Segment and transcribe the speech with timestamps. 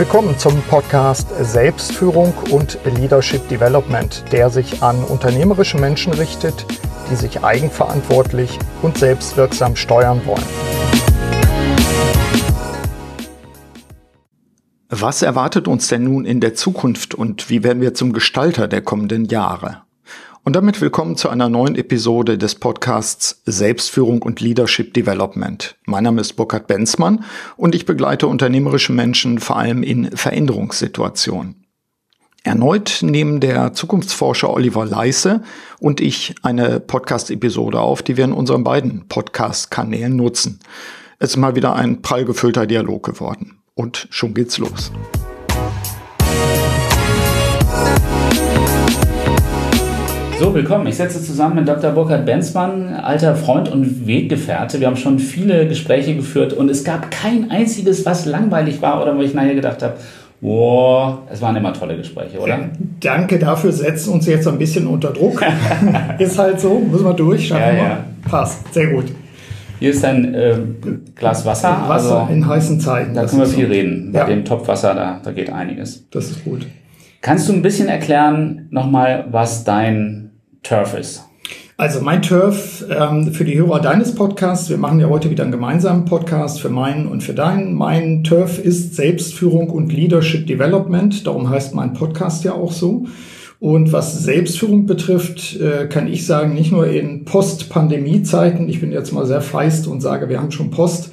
[0.00, 6.64] Willkommen zum Podcast Selbstführung und Leadership Development, der sich an unternehmerische Menschen richtet,
[7.10, 10.42] die sich eigenverantwortlich und selbstwirksam steuern wollen.
[14.88, 18.80] Was erwartet uns denn nun in der Zukunft und wie werden wir zum Gestalter der
[18.80, 19.82] kommenden Jahre?
[20.50, 25.76] Und damit willkommen zu einer neuen Episode des Podcasts Selbstführung und Leadership Development.
[25.86, 27.22] Mein Name ist Burkhard Benzmann
[27.56, 31.66] und ich begleite unternehmerische Menschen vor allem in Veränderungssituationen.
[32.42, 35.44] Erneut nehmen der Zukunftsforscher Oliver Leisse
[35.78, 40.58] und ich eine Podcast-Episode auf, die wir in unseren beiden Podcast-Kanälen nutzen.
[41.20, 43.62] Es ist mal wieder ein prall gefüllter Dialog geworden.
[43.74, 44.90] Und schon geht's los.
[50.40, 50.86] So, willkommen.
[50.86, 51.90] Ich setze zusammen mit Dr.
[51.90, 54.80] Burkhard Benzmann, alter Freund und Weggefährte.
[54.80, 59.14] Wir haben schon viele Gespräche geführt und es gab kein einziges, was langweilig war oder
[59.14, 59.98] wo ich nachher gedacht habe,
[60.40, 62.56] Wow, es waren immer tolle Gespräche, oder?
[62.56, 65.44] Ja, danke dafür, setzt uns jetzt ein bisschen unter Druck.
[66.18, 68.04] ist halt so, müssen wir durch, schaffen ja, ja.
[68.26, 69.12] Passt, sehr gut.
[69.78, 70.56] Hier ist ein äh,
[71.16, 71.84] Glas Wasser.
[71.86, 73.12] Wasser also, in heißen Zeiten.
[73.12, 73.72] Da können wir viel so.
[73.72, 74.10] reden.
[74.10, 76.08] Bei dem Topfwasser, da, da geht einiges.
[76.08, 76.66] Das ist gut.
[77.20, 80.29] Kannst du ein bisschen erklären nochmal, was dein
[80.62, 81.24] Turf ist?
[81.76, 85.52] Also mein Turf ähm, für die Hörer deines Podcasts, wir machen ja heute wieder einen
[85.52, 87.74] gemeinsamen Podcast für meinen und für deinen.
[87.74, 93.06] Mein Turf ist Selbstführung und Leadership Development, darum heißt mein Podcast ja auch so.
[93.60, 99.12] Und was Selbstführung betrifft, äh, kann ich sagen, nicht nur in Post-Pandemie-Zeiten, ich bin jetzt
[99.12, 101.10] mal sehr feist und sage, wir haben schon Post,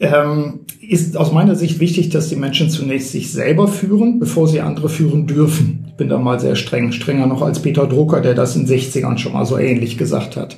[0.00, 4.60] ähm, ist aus meiner Sicht wichtig, dass die Menschen zunächst sich selber führen, bevor sie
[4.60, 5.86] andere führen dürfen.
[5.88, 8.78] Ich bin da mal sehr streng, strenger noch als Peter Drucker, der das in den
[8.78, 10.56] 60ern schon mal so ähnlich gesagt hat.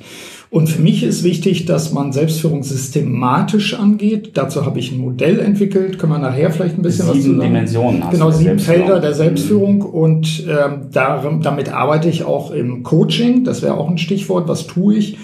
[0.49, 4.31] Und für mich ist wichtig, dass man Selbstführung systematisch angeht.
[4.35, 5.99] Dazu habe ich ein Modell entwickelt.
[5.99, 7.41] Können wir nachher vielleicht ein bisschen sieben was zu sagen?
[7.41, 8.03] Dimensionen.
[8.11, 9.79] Genau, sieben Felder der Selbstführung.
[9.79, 9.85] Mhm.
[9.85, 13.43] Und ähm, darum, damit arbeite ich auch im Coaching.
[13.43, 14.47] Das wäre auch ein Stichwort.
[14.47, 15.17] Was tue ich?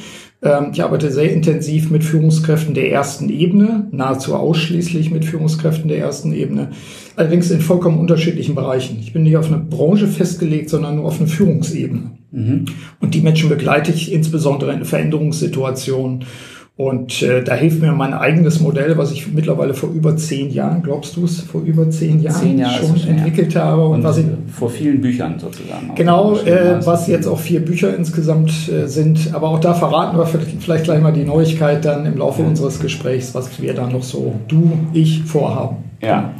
[0.43, 5.99] Ähm, ich arbeite sehr intensiv mit Führungskräften der ersten Ebene, nahezu ausschließlich mit Führungskräften der
[5.99, 6.71] ersten Ebene,
[7.15, 8.97] allerdings in vollkommen unterschiedlichen Bereichen.
[8.99, 12.11] Ich bin nicht auf eine Branche festgelegt, sondern nur auf eine Führungsebene.
[12.31, 12.65] Mhm.
[12.99, 16.25] Und die Menschen begleite ich insbesondere in Veränderungssituationen
[16.75, 20.81] und äh, da hilft mir mein eigenes Modell, was ich mittlerweile vor über zehn Jahren,
[20.81, 23.65] glaubst du es, vor über zehn Jahren zehn Jahre schon entwickelt ja.
[23.65, 23.85] habe.
[23.85, 25.91] Und, und was ich, vor vielen Büchern sozusagen.
[25.93, 29.35] Genau, äh, was jetzt auch vier Bücher insgesamt äh, sind.
[29.35, 32.47] Aber auch da verraten wir vielleicht gleich mal die Neuigkeit dann im Laufe ja.
[32.47, 35.77] unseres Gesprächs, was wir dann noch so, du, ich, vorhaben.
[36.01, 36.33] Ja.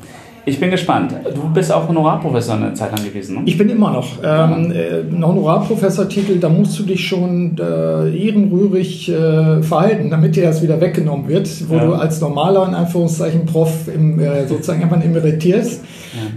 [0.46, 1.14] Ich bin gespannt.
[1.34, 3.42] Du bist auch Honorarprofessor eine Zeit lang gewesen, ne?
[3.46, 4.18] Ich bin immer noch.
[4.22, 10.44] Ähm, äh, ein Honorarprofessortitel, da musst du dich schon äh, ehrenrührig äh, verhalten, damit dir
[10.44, 11.86] das wieder weggenommen wird, wo ja.
[11.86, 15.82] du als normaler, in Anführungszeichen, Prof im, äh, sozusagen irgendwann emeritierst.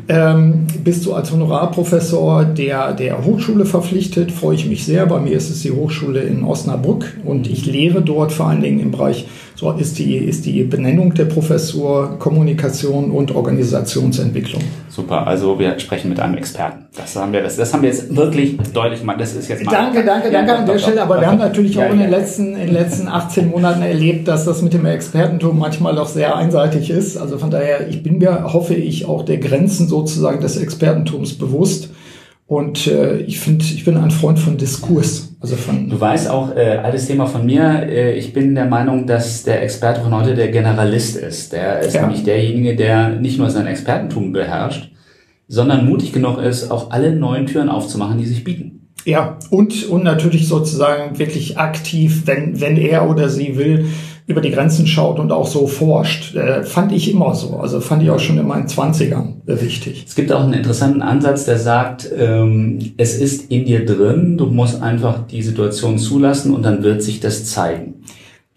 [0.08, 0.32] Ja.
[0.34, 5.04] Ähm, bist du als Honorarprofessor der, der Hochschule verpflichtet, freue ich mich sehr.
[5.06, 8.78] Bei mir ist es die Hochschule in Osnabrück und ich lehre dort vor allen Dingen
[8.78, 14.62] im Bereich so ist die, ist die Benennung der Professur Kommunikation und Organisationsentwicklung.
[14.90, 16.84] Super, also wir sprechen mit einem Experten.
[16.94, 19.18] Das haben wir, das, das haben wir jetzt wirklich deutlich gemacht.
[19.18, 21.02] Das ist jetzt mal danke, danke, danke an der Stelle.
[21.02, 24.44] Aber wir haben natürlich auch in den, letzten, in den letzten 18 Monaten erlebt, dass
[24.44, 27.16] das mit dem Expertentum manchmal doch sehr einseitig ist.
[27.16, 31.88] Also von daher, ich bin mir, hoffe ich, auch der Grenzen sozusagen des Expertentums bewusst.
[32.46, 35.35] Und äh, ich finde, ich bin ein Freund von Diskurs.
[35.46, 39.06] Also von du weißt auch, äh, altes Thema von mir, äh, ich bin der Meinung,
[39.06, 41.52] dass der Experte von heute der Generalist ist.
[41.52, 42.02] Der ist ja.
[42.02, 44.90] nämlich derjenige, der nicht nur sein Expertentum beherrscht,
[45.46, 48.88] sondern mutig genug ist, auch alle neuen Türen aufzumachen, die sich bieten.
[49.04, 53.86] Ja, und, und natürlich sozusagen wirklich aktiv, wenn, wenn er oder sie will,
[54.26, 56.34] über die Grenzen schaut und auch so forscht.
[56.34, 57.58] Äh, fand ich immer so.
[57.58, 60.04] Also fand ich auch schon in meinen Zwanzigern wichtig.
[60.06, 64.46] Es gibt auch einen interessanten Ansatz, der sagt, ähm, es ist in dir drin, du
[64.46, 68.02] musst einfach die Situation zulassen und dann wird sich das zeigen.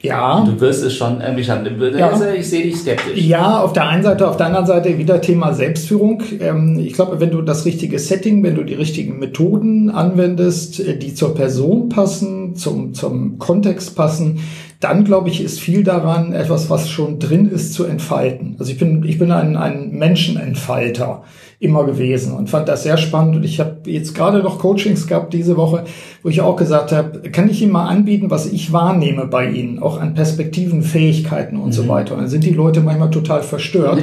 [0.01, 0.45] Ja.
[0.45, 1.77] Du wirst es schon irgendwie schaffen.
[1.97, 2.33] Ja.
[2.33, 3.21] Ich sehe dich skeptisch.
[3.21, 6.23] Ja, auf der einen Seite, auf der anderen Seite wieder Thema Selbstführung.
[6.39, 10.97] Ähm, ich glaube, wenn du das richtige Setting, wenn du die richtigen Methoden anwendest, äh,
[10.97, 14.39] die zur Person passen, zum, zum Kontext passen,
[14.79, 18.55] dann glaube ich, ist viel daran, etwas, was schon drin ist, zu entfalten.
[18.57, 21.23] Also ich bin, ich bin ein, ein Menschenentfalter
[21.61, 23.35] immer gewesen und fand das sehr spannend.
[23.35, 25.83] Und ich habe jetzt gerade noch Coachings gehabt diese Woche,
[26.23, 29.79] wo ich auch gesagt habe, kann ich Ihnen mal anbieten, was ich wahrnehme bei Ihnen,
[29.79, 31.73] auch an Perspektiven, Fähigkeiten und mhm.
[31.73, 32.13] so weiter.
[32.13, 34.01] Und dann sind die Leute manchmal total verstört,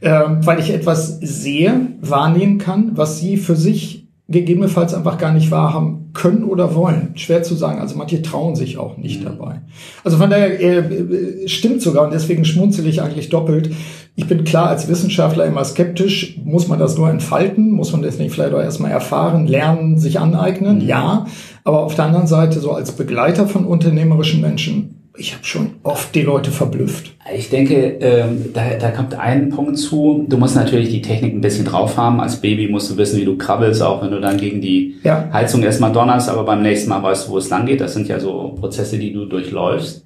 [0.00, 5.50] ähm, weil ich etwas sehe, wahrnehmen kann, was sie für sich gegebenenfalls einfach gar nicht
[5.50, 7.10] wahrhaben können oder wollen.
[7.16, 7.80] Schwer zu sagen.
[7.80, 9.24] Also manche trauen sich auch nicht mhm.
[9.26, 9.60] dabei.
[10.02, 13.70] Also von daher äh, äh, stimmt sogar und deswegen schmunzel ich eigentlich doppelt.
[14.16, 16.38] Ich bin klar als Wissenschaftler immer skeptisch.
[16.44, 17.72] Muss man das nur entfalten?
[17.72, 20.76] Muss man das nicht vielleicht auch erstmal erfahren, lernen, sich aneignen?
[20.82, 20.86] Mhm.
[20.86, 21.26] Ja.
[21.64, 26.14] Aber auf der anderen Seite, so als Begleiter von unternehmerischen Menschen, ich habe schon oft
[26.14, 27.12] die Leute verblüfft.
[27.36, 30.26] Ich denke, ähm, da, da kommt ein Punkt zu.
[30.28, 32.20] Du musst natürlich die Technik ein bisschen drauf haben.
[32.20, 35.28] Als Baby musst du wissen, wie du krabbelst, auch wenn du dann gegen die ja.
[35.32, 37.80] Heizung erstmal donnerst, aber beim nächsten Mal weißt du, wo es lang geht.
[37.80, 40.04] Das sind ja so Prozesse, die du durchläufst.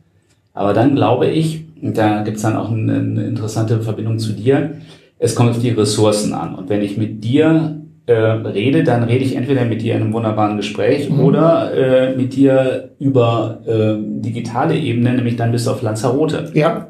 [0.53, 4.75] Aber dann glaube ich, da gibt's dann auch eine, eine interessante Verbindung zu dir,
[5.19, 6.55] es kommt auf die Ressourcen an.
[6.55, 10.13] Und wenn ich mit dir äh, rede, dann rede ich entweder mit dir in einem
[10.13, 11.21] wunderbaren Gespräch mhm.
[11.21, 16.51] oder äh, mit dir über äh, digitale Ebene, nämlich dann bist du auf Lanzarote.
[16.55, 16.89] Ja.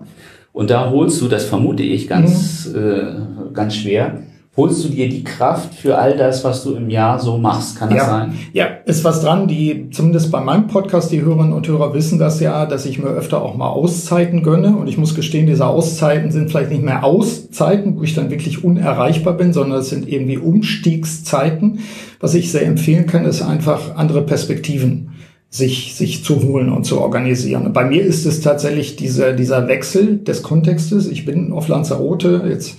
[0.52, 2.80] Und da holst du, das vermute ich ganz, mhm.
[2.80, 4.22] äh, ganz schwer,
[4.58, 7.78] holst du dir die Kraft für all das, was du im Jahr so machst.
[7.78, 8.06] Kann das ja.
[8.06, 8.34] sein?
[8.52, 9.46] Ja, ist was dran.
[9.46, 13.08] Die, zumindest bei meinem Podcast, die Hörerinnen und Hörer wissen das ja, dass ich mir
[13.08, 14.76] öfter auch mal Auszeiten gönne.
[14.76, 18.64] Und ich muss gestehen, diese Auszeiten sind vielleicht nicht mehr Auszeiten, wo ich dann wirklich
[18.64, 21.78] unerreichbar bin, sondern es sind irgendwie Umstiegszeiten.
[22.18, 25.10] Was ich sehr empfehlen kann, ist einfach andere Perspektiven
[25.50, 27.64] sich, sich zu holen und zu organisieren.
[27.64, 31.06] Und bei mir ist es tatsächlich dieser, dieser Wechsel des Kontextes.
[31.06, 32.76] Ich bin auf Lanzarote jetzt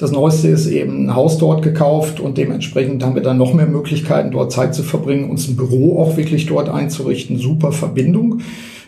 [0.00, 3.66] das Neueste ist eben ein Haus dort gekauft und dementsprechend haben wir dann noch mehr
[3.66, 7.36] Möglichkeiten, dort Zeit zu verbringen, uns ein Büro auch wirklich dort einzurichten.
[7.36, 8.40] Super Verbindung.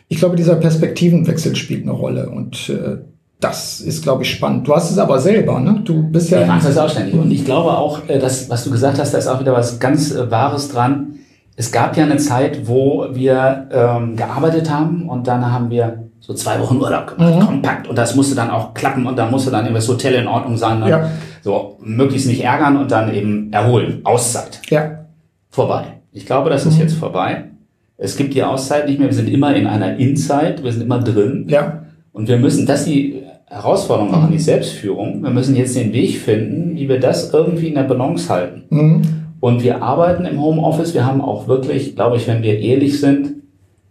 [0.09, 2.99] Ich glaube, dieser Perspektivenwechsel spielt eine Rolle und äh,
[3.41, 4.67] das ist, glaube ich, spannend.
[4.67, 5.83] Du hast es aber selber, ne?
[5.85, 6.43] Du bist ja.
[6.43, 7.15] Ich mache das auch ständig.
[7.15, 9.81] Und ich glaube auch, äh, dass, was du gesagt hast, da ist auch wieder was
[9.81, 11.19] ganz äh, Wahres dran.
[11.57, 16.35] Es gab ja eine Zeit, wo wir ähm, gearbeitet haben und dann haben wir so
[16.35, 17.41] zwei Wochen Urlaub gemacht, mhm.
[17.41, 17.89] kompakt.
[17.89, 20.57] Und das musste dann auch klappen und dann musste dann eben das Hotel in Ordnung
[20.57, 20.83] sein.
[20.87, 21.11] Ja.
[21.43, 24.01] So, möglichst nicht ärgern und dann eben erholen.
[24.05, 24.61] Auszeit.
[24.71, 25.05] Ja.
[25.51, 25.85] Vorbei.
[26.13, 26.83] Ich glaube, das ist mhm.
[26.83, 27.45] jetzt vorbei.
[27.99, 29.09] Es gibt die Auszeit nicht mehr.
[29.09, 30.63] Wir sind immer in einer Inside.
[30.63, 31.47] Wir sind immer drin.
[31.49, 31.83] Ja.
[32.13, 35.23] Und wir müssen, das ist die Herausforderung auch an die Selbstführung.
[35.25, 38.63] Wir müssen jetzt den Weg finden, wie wir das irgendwie in der Balance halten.
[38.71, 39.03] Mhm.
[39.41, 40.95] Und wir arbeiten im Homeoffice.
[40.95, 43.42] Wir haben auch wirklich, glaube ich, wenn wir ehrlich sind,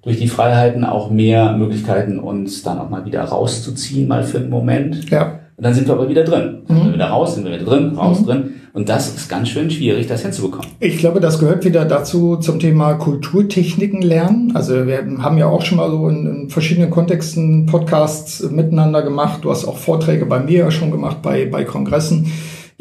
[0.02, 4.50] durch die Freiheiten auch mehr Möglichkeiten, uns dann auch mal wieder rauszuziehen, mal für einen
[4.50, 5.10] Moment.
[5.10, 5.40] Ja.
[5.58, 6.64] Und dann sind wir aber wieder drin.
[6.68, 6.74] Mhm.
[6.74, 8.26] Sind wir wieder raus, sind wir wieder drin, raus, mhm.
[8.26, 8.54] drin.
[8.74, 10.68] Und das ist ganz schön schwierig, das hinzubekommen.
[10.80, 14.54] Ich glaube, das gehört wieder dazu zum Thema Kulturtechniken lernen.
[14.56, 19.44] Also wir haben ja auch schon mal so in, in verschiedenen Kontexten Podcasts miteinander gemacht.
[19.44, 22.32] Du hast auch Vorträge bei mir schon gemacht, bei, bei Kongressen.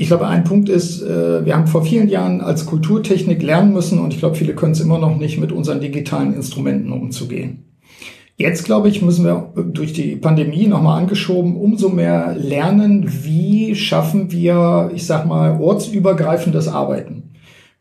[0.00, 3.98] Ich glaube, ein Punkt ist, äh, wir haben vor vielen Jahren als Kulturtechnik lernen müssen
[3.98, 7.64] und ich glaube, viele können es immer noch nicht, mit unseren digitalen Instrumenten umzugehen.
[8.38, 14.32] Jetzt, glaube ich, müssen wir durch die Pandemie nochmal angeschoben umso mehr lernen, wie schaffen
[14.32, 17.29] wir, ich sag mal, ortsübergreifendes Arbeiten.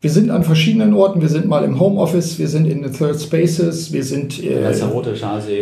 [0.02, 1.20] Wir sind an verschiedenen Orten.
[1.20, 5.14] Wir sind mal im Homeoffice, wir sind in den Third Spaces, wir sind äh, Rote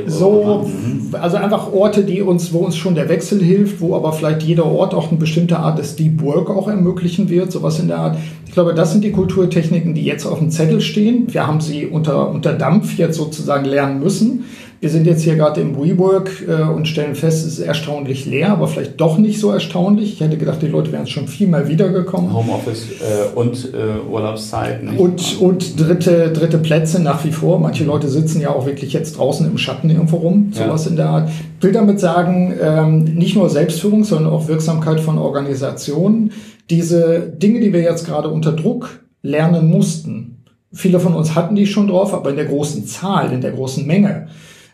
[0.07, 0.71] so,
[1.11, 4.67] also einfach Orte, die uns, wo uns schon der Wechsel hilft, wo aber vielleicht jeder
[4.67, 8.19] Ort auch eine bestimmte Art des Deep Work auch ermöglichen wird, sowas in der Art.
[8.47, 11.27] Ich glaube, das sind die Kulturtechniken, die jetzt auf dem Zettel stehen.
[11.35, 14.45] Wir haben sie unter unter Dampf jetzt sozusagen lernen müssen.
[14.81, 18.53] Wir sind jetzt hier gerade im WeWork äh, und stellen fest, es ist erstaunlich leer,
[18.53, 20.13] aber vielleicht doch nicht so erstaunlich.
[20.13, 22.33] Ich hätte gedacht, die Leute wären schon viel mal wiedergekommen.
[22.33, 24.97] Homeoffice äh, und äh, Urlaubszeiten.
[24.97, 27.59] Und, und dritte, dritte Plätze nach wie vor.
[27.59, 30.91] Manche Leute sitzen ja auch wirklich jetzt draußen im Schatten irgendwo rum, sowas ja.
[30.91, 31.31] in der Art.
[31.59, 36.31] Ich will damit sagen, ähm, nicht nur Selbstführung, sondern auch Wirksamkeit von Organisationen.
[36.71, 40.37] Diese Dinge, die wir jetzt gerade unter Druck lernen mussten,
[40.71, 43.87] Viele von uns hatten die schon drauf, aber in der großen Zahl, in der großen
[43.87, 44.29] Menge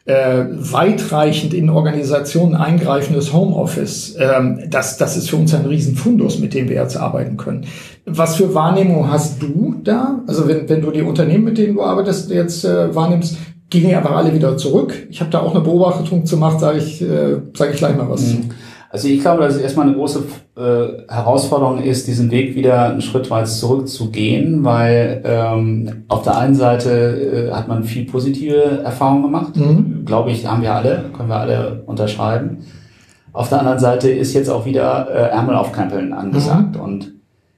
[0.07, 6.53] äh, weitreichend in Organisationen eingreifendes Homeoffice, ähm, das, das ist für uns ein Riesenfundus, mit
[6.53, 7.67] dem wir jetzt arbeiten können.
[8.05, 10.21] Was für Wahrnehmung hast du da?
[10.27, 13.39] Also wenn, wenn du die Unternehmen, mit denen du arbeitest, jetzt äh, wahrnimmst,
[13.71, 14.95] gehen die einfach alle wieder zurück?
[15.11, 18.09] Ich habe da auch eine Beobachtung zu machen, sage ich, äh, sag ich gleich mal
[18.09, 18.27] was mhm.
[18.27, 18.49] zu.
[18.95, 20.23] Also ich glaube, dass es erstmal eine große
[20.57, 26.55] äh, Herausforderung ist, diesen Weg wieder einen Schritt weit zurückzugehen, weil ähm, auf der einen
[26.55, 30.05] Seite äh, hat man viel positive Erfahrungen gemacht, mhm.
[30.05, 32.59] glaube ich, haben wir alle, können wir alle unterschreiben.
[33.33, 36.81] Auf der anderen Seite ist jetzt auch wieder äh, Ärmel aufkrempeln angesagt mhm.
[36.81, 37.13] und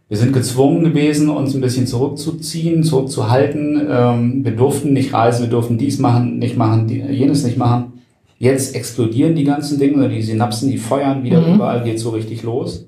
[0.09, 3.87] wir sind gezwungen gewesen, uns ein bisschen zurückzuziehen, zurückzuhalten.
[3.91, 7.96] Ähm, wir durften nicht reisen, wir durften dies machen, nicht machen, jenes nicht machen.
[8.39, 11.55] Jetzt explodieren die ganzen Dinge, die Synapsen, die feuern wieder mhm.
[11.55, 12.87] überall, geht so richtig los.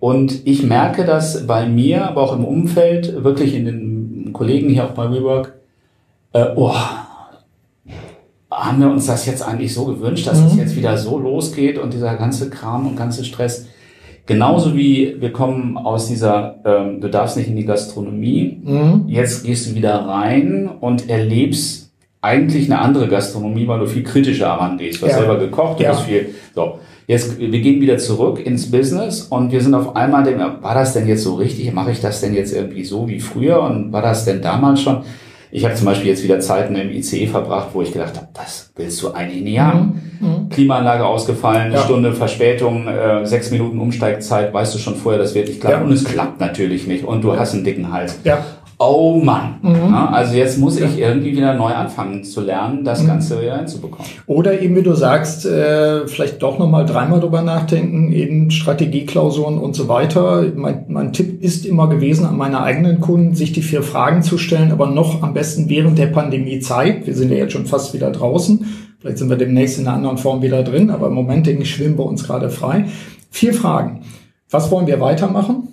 [0.00, 4.86] Und ich merke das bei mir, aber auch im Umfeld, wirklich in den Kollegen hier
[4.86, 5.54] auch bei WeWork,
[6.32, 6.74] äh, oh,
[8.50, 10.46] haben wir uns das jetzt eigentlich so gewünscht, dass mhm.
[10.46, 13.66] es jetzt wieder so losgeht und dieser ganze Kram und ganze Stress.
[14.26, 19.04] Genauso wie wir kommen aus dieser, ähm, du darfst nicht in die Gastronomie, mhm.
[19.06, 21.89] jetzt gehst du wieder rein und erlebst
[22.22, 25.00] eigentlich eine andere Gastronomie, weil du viel kritischer herangehst.
[25.00, 25.18] Du hast ja.
[25.18, 25.90] selber gekocht, du ja.
[25.90, 26.78] bist viel, so.
[27.06, 30.92] Jetzt, wir gehen wieder zurück ins Business und wir sind auf einmal dem, war das
[30.92, 31.72] denn jetzt so richtig?
[31.72, 33.60] Mache ich das denn jetzt irgendwie so wie früher?
[33.62, 35.02] Und war das denn damals schon?
[35.50, 38.70] Ich habe zum Beispiel jetzt wieder Zeiten im ICE verbracht, wo ich gedacht habe, das
[38.76, 40.00] willst du eigentlich nie haben.
[40.20, 40.28] Mhm.
[40.28, 40.48] mhm.
[40.50, 41.82] Klimaanlage ausgefallen, eine ja.
[41.82, 45.80] Stunde Verspätung, äh, sechs Minuten Umsteigzeit, weißt du schon vorher, das wird nicht klappen.
[45.80, 45.84] Ja.
[45.86, 47.04] Und es klappt natürlich nicht.
[47.04, 48.20] Und du hast einen dicken Hals.
[48.22, 48.44] Ja
[48.80, 49.56] oh Mann.
[49.62, 49.92] Mhm.
[49.92, 53.08] Ja, also jetzt muss ich irgendwie wieder neu anfangen zu lernen, das mhm.
[53.08, 54.10] Ganze wieder hinzubekommen.
[54.26, 59.76] Oder eben, wie du sagst, äh, vielleicht doch nochmal dreimal drüber nachdenken in Strategieklausuren und
[59.76, 60.46] so weiter.
[60.56, 64.38] Mein, mein Tipp ist immer gewesen, an meine eigenen Kunden sich die vier Fragen zu
[64.38, 67.06] stellen, aber noch am besten während der Pandemiezeit.
[67.06, 68.64] Wir sind ja jetzt schon fast wieder draußen.
[68.98, 71.70] Vielleicht sind wir demnächst in einer anderen Form wieder drin, aber im Moment, denke ich,
[71.70, 72.86] schwimmen wir uns gerade frei.
[73.30, 74.00] Vier Fragen.
[74.50, 75.68] Was wollen wir weitermachen?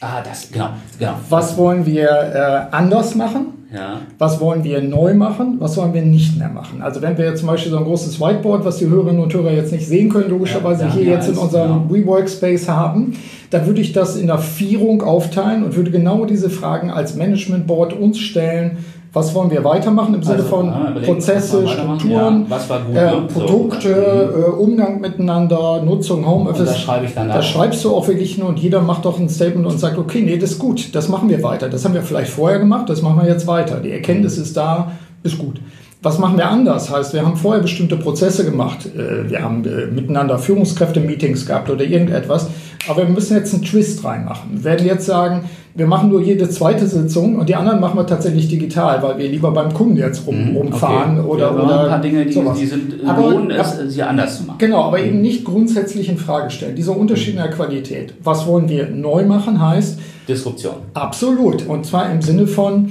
[0.00, 1.14] Ah, das, genau, genau.
[1.28, 3.60] Was wollen wir äh, anders machen?
[3.72, 4.00] Ja.
[4.18, 5.56] Was wollen wir neu machen?
[5.60, 6.82] Was wollen wir nicht mehr machen?
[6.82, 9.52] Also wenn wir jetzt zum Beispiel so ein großes Whiteboard, was die Hörerinnen und Hörer
[9.52, 12.06] jetzt nicht sehen können, logischerweise ja, hier jetzt in unserem genau.
[12.06, 13.16] WeWorkspace haben,
[13.50, 17.68] da würde ich das in der Vierung aufteilen und würde genau diese Fragen als Management
[17.68, 18.78] Board uns stellen
[19.12, 22.46] was wollen wir weitermachen im Sinne also, von ja, Prozesse, Strukturen,
[22.94, 23.32] ja, gut, äh?
[23.32, 24.40] Produkte, so.
[24.40, 26.66] äh, Umgang miteinander, Nutzung, Homeoffice.
[26.66, 29.28] Das schreibe ich dann Da schreibst du auch wirklich nur und jeder macht doch ein
[29.28, 31.68] Statement und sagt, okay, nee, das ist gut, das machen wir weiter.
[31.68, 33.80] Das haben wir vielleicht vorher gemacht, das machen wir jetzt weiter.
[33.80, 34.92] Die Erkenntnis ist da,
[35.24, 35.60] ist gut.
[36.02, 36.90] Was machen wir anders?
[36.90, 38.86] Heißt, wir haben vorher bestimmte Prozesse gemacht.
[38.86, 42.48] Äh, wir haben äh, miteinander Führungskräfte-Meetings gehabt oder irgendetwas.
[42.88, 44.50] Aber wir müssen jetzt einen Twist reinmachen.
[44.52, 45.44] Wir werden jetzt sagen,
[45.74, 49.28] wir machen nur jede zweite Sitzung und die anderen machen wir tatsächlich digital, weil wir
[49.28, 51.28] lieber beim Kunden jetzt rum, mhm, rumfahren okay.
[51.28, 52.58] oder, ja, oder ein paar Dinge, die, sowas.
[52.58, 54.58] die sind aber, lohnen es, sie anders zu machen.
[54.58, 56.74] Genau, aber eben nicht grundsätzlich in Frage stellen.
[56.74, 58.14] Diese Unterschied in der Qualität.
[58.24, 60.74] Was wollen wir neu machen, heißt Disruption.
[60.94, 61.66] Absolut.
[61.66, 62.90] Und zwar im Sinne von,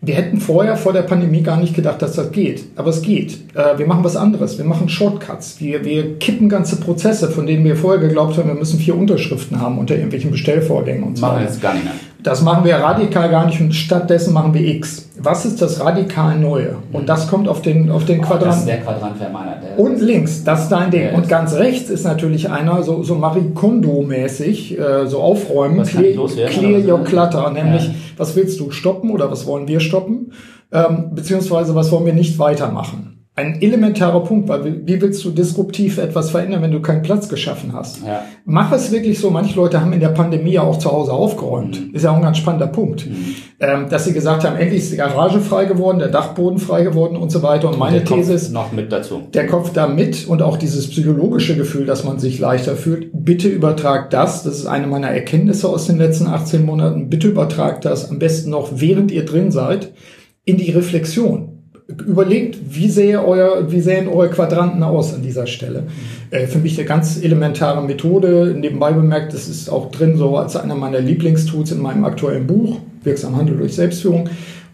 [0.00, 2.64] wir hätten vorher vor der Pandemie gar nicht gedacht, dass das geht.
[2.76, 3.38] Aber es geht.
[3.54, 4.56] Äh, wir machen was anderes.
[4.56, 5.60] Wir machen Shortcuts.
[5.60, 9.60] Wir, wir kippen ganze Prozesse, von denen wir vorher geglaubt haben, wir müssen vier Unterschriften
[9.60, 11.32] haben unter irgendwelchen Bestellvorgängen und so weiter.
[11.32, 11.94] Machen wir jetzt gar nicht mehr.
[12.22, 15.08] Das machen wir radikal gar nicht und stattdessen machen wir X.
[15.20, 16.76] Was ist das radikal Neue?
[16.92, 18.48] Und das kommt auf den, auf den oh, Quadranten.
[18.48, 19.56] Das ist der Quadrant wäre meiner.
[19.76, 21.14] Und links, das ist dein Ding.
[21.14, 26.28] Und ganz rechts ist natürlich einer, so, so Marie Kondo-mäßig, äh, so aufräumen, was clear,
[26.48, 27.50] clear your clutter.
[27.50, 27.94] Nämlich, ja.
[28.16, 30.32] was willst du stoppen oder was wollen wir stoppen?
[30.72, 33.17] Ähm, beziehungsweise, was wollen wir nicht weitermachen?
[33.38, 37.72] Ein elementarer Punkt, weil wie willst du disruptiv etwas verändern, wenn du keinen Platz geschaffen
[37.72, 38.04] hast?
[38.04, 38.24] Ja.
[38.44, 39.30] Mach es wirklich so.
[39.30, 41.80] Manche Leute haben in der Pandemie ja auch zu Hause aufgeräumt.
[41.80, 41.94] Mhm.
[41.94, 43.06] Ist ja auch ein ganz spannender Punkt.
[43.06, 43.36] Mhm.
[43.60, 47.16] Ähm, dass sie gesagt haben, endlich ist die Garage frei geworden, der Dachboden frei geworden
[47.16, 47.68] und so weiter.
[47.68, 49.22] Und meine der These ist, noch mit dazu.
[49.32, 53.10] Der Kopf da mit und auch dieses psychologische Gefühl, dass man sich leichter fühlt.
[53.12, 54.42] Bitte übertragt das.
[54.42, 57.08] Das ist eine meiner Erkenntnisse aus den letzten 18 Monaten.
[57.08, 59.92] Bitte übertragt das am besten noch, während ihr drin seid,
[60.44, 61.47] in die Reflexion
[61.88, 65.84] überlegt, wie, sähe euer, wie sehen eure Quadranten aus an dieser Stelle.
[66.30, 68.54] Äh, für mich eine ganz elementare Methode.
[68.58, 72.78] Nebenbei bemerkt, das ist auch drin so als einer meiner Lieblingstools in meinem aktuellen Buch,
[73.04, 74.28] Wirksam Handel durch Selbstführung.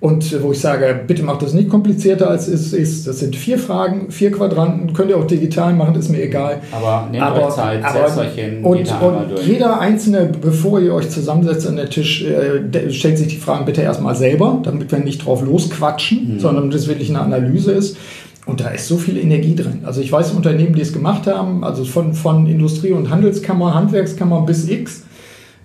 [0.05, 3.07] Und wo ich sage, bitte macht das nicht komplizierter als es ist.
[3.07, 6.61] Das sind vier Fragen, vier Quadranten, könnt ihr auch digital machen, ist mir egal.
[6.73, 9.47] Aber nehmt aber, euch Zeit, aber, setzt euch hin, und, und durch.
[9.47, 13.81] jeder Einzelne, bevor ihr euch zusammensetzt an der Tisch, äh, stellt sich die Fragen bitte
[13.81, 16.39] erstmal selber, damit wir nicht drauf losquatschen, mhm.
[16.39, 17.97] sondern das wirklich eine Analyse ist.
[18.45, 19.85] Und da ist so viel Energie drin.
[19.85, 24.43] Also ich weiß Unternehmen, die es gemacht haben, also von, von Industrie- und Handelskammer, Handwerkskammer
[24.43, 25.05] bis X,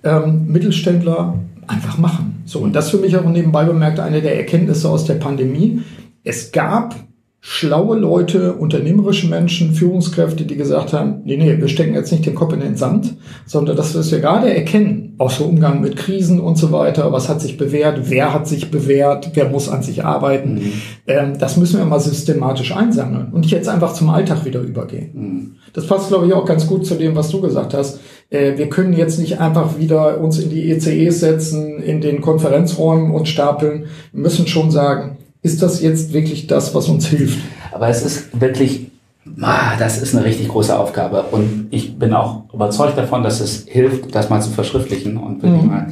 [0.06, 1.34] ähm, Mittelständler,
[1.68, 2.39] einfach machen.
[2.50, 5.82] So, und das für mich auch nebenbei bemerkt eine der Erkenntnisse aus der Pandemie.
[6.24, 6.96] Es gab
[7.42, 12.34] schlaue Leute, unternehmerische Menschen, Führungskräfte, die gesagt haben, nee, nee, wir stecken jetzt nicht den
[12.34, 13.16] Kopf in den Sand,
[13.46, 17.12] sondern dass wir es ja gerade erkennen, auch so Umgang mit Krisen und so weiter,
[17.12, 20.72] was hat sich bewährt, wer hat sich bewährt, wer muss an sich arbeiten, mhm.
[21.06, 25.10] ähm, das müssen wir mal systematisch einsammeln und nicht jetzt einfach zum Alltag wieder übergehen.
[25.14, 25.56] Mhm.
[25.74, 28.00] Das passt, glaube ich, auch ganz gut zu dem, was du gesagt hast.
[28.30, 33.12] Äh, wir können jetzt nicht einfach wieder uns in die ECEs setzen, in den Konferenzräumen
[33.12, 33.86] und stapeln.
[34.12, 37.40] Wir müssen schon sagen, ist das jetzt wirklich das, was uns hilft?
[37.72, 38.88] Aber es ist wirklich,
[39.26, 41.24] das ist eine richtig große Aufgabe.
[41.32, 45.64] Und ich bin auch überzeugt davon, dass es hilft, das mal zu verschriftlichen und wirklich
[45.64, 45.70] mhm.
[45.70, 45.88] mal.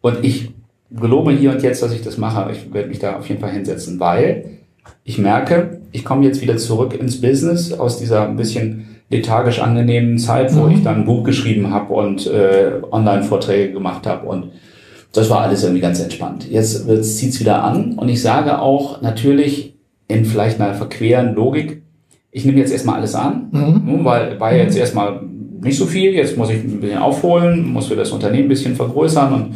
[0.00, 0.50] Und ich
[0.90, 2.50] gelobe hier und jetzt, dass ich das mache.
[2.52, 4.58] Ich werde mich da auf jeden Fall hinsetzen, weil
[5.04, 10.18] ich merke, ich komme jetzt wieder zurück ins Business aus dieser ein bisschen lethargisch angenehmen
[10.18, 10.72] Zeit, wo mhm.
[10.72, 14.52] ich dann ein Buch geschrieben habe und äh, Online-Vorträge gemacht habe und
[15.12, 16.48] das war alles irgendwie ganz entspannt.
[16.50, 16.86] Jetzt
[17.16, 19.74] zieht es wieder an und ich sage auch natürlich
[20.06, 21.82] in vielleicht einer verqueren Logik,
[22.30, 24.04] ich nehme jetzt erstmal alles an, mhm.
[24.04, 24.80] weil war jetzt mhm.
[24.80, 25.20] erstmal
[25.60, 28.76] nicht so viel, jetzt muss ich ein bisschen aufholen, muss für das Unternehmen ein bisschen
[28.76, 29.54] vergrößern und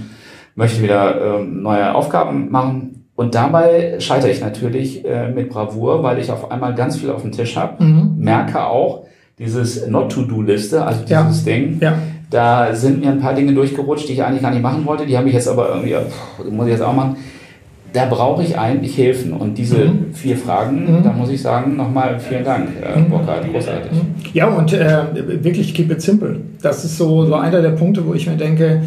[0.54, 3.06] möchte wieder äh, neue Aufgaben machen.
[3.14, 7.22] Und dabei scheitere ich natürlich äh, mit Bravour, weil ich auf einmal ganz viel auf
[7.22, 8.14] dem Tisch habe, mhm.
[8.16, 9.04] merke auch,
[9.38, 11.22] dieses Not-to-Do-Liste, also Ja.
[11.24, 11.78] dieses Ding.
[11.80, 11.94] Ja.
[12.30, 15.04] Da sind mir ein paar Dinge durchgerutscht, die ich eigentlich gar nicht machen wollte.
[15.04, 17.16] Die habe ich jetzt aber irgendwie, pff, muss ich jetzt auch machen.
[17.92, 19.34] Da brauche ich eigentlich Hilfen.
[19.34, 20.14] Und diese Mhm.
[20.14, 23.90] vier Fragen, da muss ich sagen, nochmal vielen Dank, äh, Burkhard, großartig.
[24.32, 26.40] Ja, und äh, wirklich keep it simple.
[26.62, 28.82] Das ist so, so einer der Punkte, wo ich mir denke,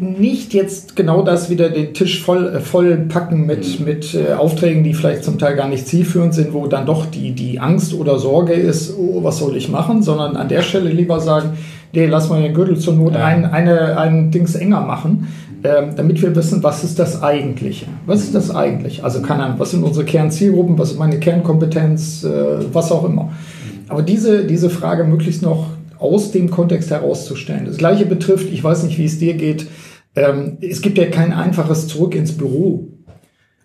[0.00, 4.82] nicht jetzt genau das wieder den Tisch voll, äh, voll packen mit, mit äh, Aufträgen,
[4.84, 8.18] die vielleicht zum Teil gar nicht zielführend sind, wo dann doch die, die Angst oder
[8.18, 11.50] Sorge ist, oh, was soll ich machen, sondern an der Stelle lieber sagen,
[11.92, 13.24] nee, lass mal den Gürtel zur Not Ja.
[13.24, 15.28] ein, eine, ein Dings enger machen,
[15.62, 17.86] ähm, damit wir wissen, was ist das Eigentliche?
[18.06, 19.04] Was ist das eigentlich?
[19.04, 22.28] Also keine Ahnung, was sind unsere Kernzielgruppen, was ist meine Kernkompetenz, äh,
[22.72, 23.30] was auch immer.
[23.88, 25.66] Aber diese, diese Frage möglichst noch
[25.98, 27.66] aus dem Kontext herauszustellen.
[27.66, 29.66] Das gleiche betrifft, ich weiß nicht, wie es dir geht,
[30.14, 32.88] ähm, es gibt ja kein einfaches Zurück ins Büro.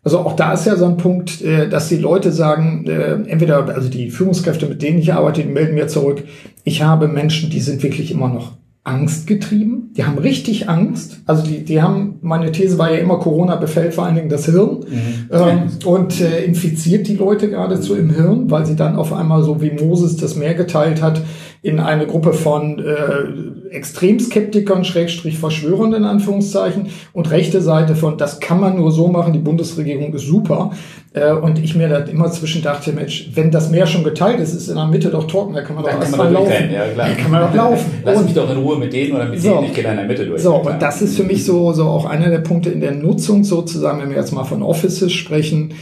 [0.03, 3.67] Also auch da ist ja so ein Punkt, äh, dass die Leute sagen, äh, entweder,
[3.69, 6.23] also die Führungskräfte, mit denen ich arbeite, die melden mir zurück,
[6.63, 9.93] ich habe Menschen, die sind wirklich immer noch angstgetrieben.
[9.95, 11.21] Die haben richtig Angst.
[11.27, 14.45] Also die, die haben, meine These war ja immer, Corona befällt vor allen Dingen das
[14.45, 14.85] Hirn
[15.31, 19.61] ähm, und äh, infiziert die Leute geradezu im Hirn, weil sie dann auf einmal so
[19.61, 21.21] wie Moses das Meer geteilt hat,
[21.63, 28.39] in eine Gruppe von äh, Extremskeptikern, Schrägstrich Verschwörern in Anführungszeichen und rechte Seite von, das
[28.39, 30.71] kann man nur so machen, die Bundesregierung ist super.
[31.13, 34.53] Äh, und ich mir da immer zwischen dachte, Mensch, wenn das Meer schon geteilt ist,
[34.55, 36.39] ist in der Mitte doch trocken, da kann man doch Da kann erstmal man doch
[36.41, 36.49] laufen.
[36.51, 37.07] durchrennen, ja klar.
[37.09, 37.91] Da kann man doch laufen.
[38.05, 39.49] Lass Und- mich doch in Ruhe mit denen oder mit So.
[39.53, 40.41] denen, ich gehe da in der Mitte durch.
[40.41, 40.73] so, klar.
[40.73, 44.01] und das ist für mich so, so auch einer der Punkte in der Nutzung sozusagen,
[44.01, 45.73] wenn wir jetzt mal von Offices sprechen.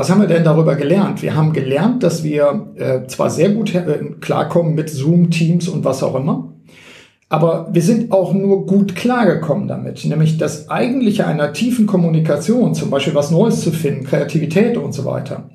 [0.00, 1.20] Was haben wir denn darüber gelernt?
[1.20, 5.84] Wir haben gelernt, dass wir äh, zwar sehr gut äh, klarkommen mit Zoom, Teams und
[5.84, 6.54] was auch immer,
[7.28, 10.02] aber wir sind auch nur gut klargekommen damit.
[10.06, 15.04] Nämlich das Eigentliche einer tiefen Kommunikation, zum Beispiel was Neues zu finden, Kreativität und so
[15.04, 15.50] weiter.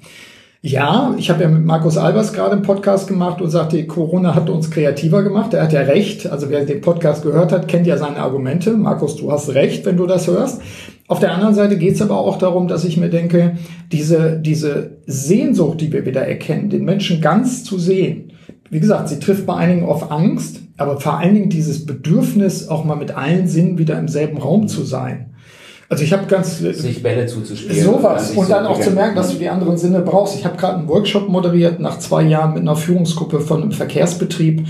[0.62, 4.52] Ja, ich habe ja mit Markus Albers gerade einen Podcast gemacht und sagte, Corona hat
[4.52, 5.56] uns kreativer gemacht.
[5.56, 6.28] Er hat ja recht.
[6.28, 8.72] Also wer den Podcast gehört hat, kennt ja seine Argumente.
[8.72, 10.62] Markus, du hast recht, wenn du das hörst.
[11.08, 13.58] Auf der anderen Seite geht es aber auch darum, dass ich mir denke,
[13.92, 18.34] diese, diese Sehnsucht, die wir wieder erkennen, den Menschen ganz zu sehen.
[18.72, 22.84] Wie gesagt, sie trifft bei einigen auf Angst, aber vor allen Dingen dieses Bedürfnis, auch
[22.84, 25.36] mal mit allen Sinnen wieder im selben Raum zu sein.
[25.88, 27.84] Also ich habe ganz sich Bälle zuzuspielen.
[27.84, 28.32] Sowas.
[28.32, 30.36] Und dann so auch zu merken, dass du die anderen Sinne brauchst.
[30.36, 34.66] Ich habe gerade einen Workshop moderiert nach zwei Jahren mit einer Führungsgruppe von einem Verkehrsbetrieb.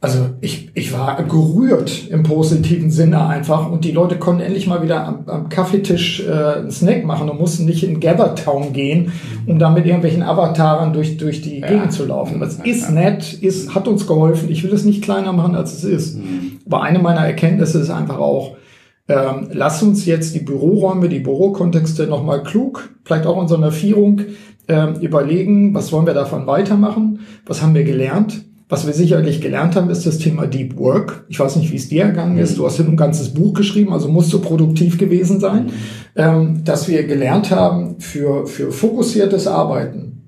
[0.00, 4.80] Also ich, ich war gerührt im positiven Sinne einfach und die Leute konnten endlich mal
[4.80, 9.10] wieder am, am Kaffeetisch äh, einen Snack machen und mussten nicht in Gather Town gehen,
[9.46, 12.38] um da mit irgendwelchen Avataren durch, durch die Gegend zu laufen.
[12.38, 14.48] Das ist nett, ist, hat uns geholfen.
[14.52, 16.18] Ich will es nicht kleiner machen, als es ist.
[16.18, 16.58] Mhm.
[16.66, 18.56] Aber eine meiner Erkenntnisse ist einfach auch,
[19.08, 23.72] ähm, lass uns jetzt die Büroräume, die Bürokontexte nochmal klug, vielleicht auch in so einer
[23.72, 24.20] Vierung,
[24.68, 28.44] ähm, überlegen, was wollen wir davon weitermachen, was haben wir gelernt.
[28.68, 31.24] Was wir sicherlich gelernt haben, ist das Thema Deep Work.
[31.28, 32.58] Ich weiß nicht, wie es dir ergangen ist.
[32.58, 35.72] Du hast ja ein ganzes Buch geschrieben, also musst du produktiv gewesen sein.
[36.14, 40.18] Ähm, dass wir gelernt haben, für, für fokussiertes Arbeiten,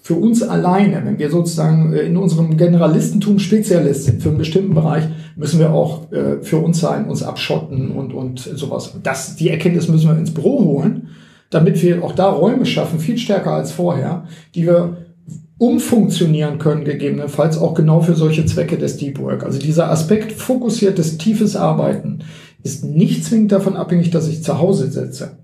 [0.00, 4.74] für uns alleine, wenn wir sozusagen äh, in unserem Generalistentum Spezialist sind für einen bestimmten
[4.74, 8.94] Bereich, müssen wir auch äh, für uns sein, uns abschotten und, und sowas.
[9.02, 11.08] Das, die Erkenntnis müssen wir ins Büro holen,
[11.50, 14.99] damit wir auch da Räume schaffen, viel stärker als vorher, die wir
[15.60, 19.44] umfunktionieren können, gegebenenfalls auch genau für solche Zwecke des Deep Work.
[19.44, 22.20] Also dieser Aspekt fokussiertes, tiefes Arbeiten
[22.62, 25.38] ist nicht zwingend davon abhängig, dass ich zu Hause sitze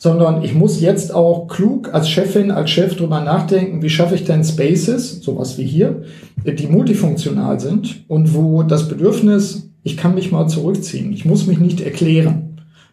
[0.00, 4.24] sondern ich muss jetzt auch klug als Chefin, als Chef drüber nachdenken, wie schaffe ich
[4.24, 6.04] denn Spaces, sowas wie hier,
[6.42, 11.58] die multifunktional sind und wo das Bedürfnis, ich kann mich mal zurückziehen, ich muss mich
[11.58, 12.49] nicht erklären,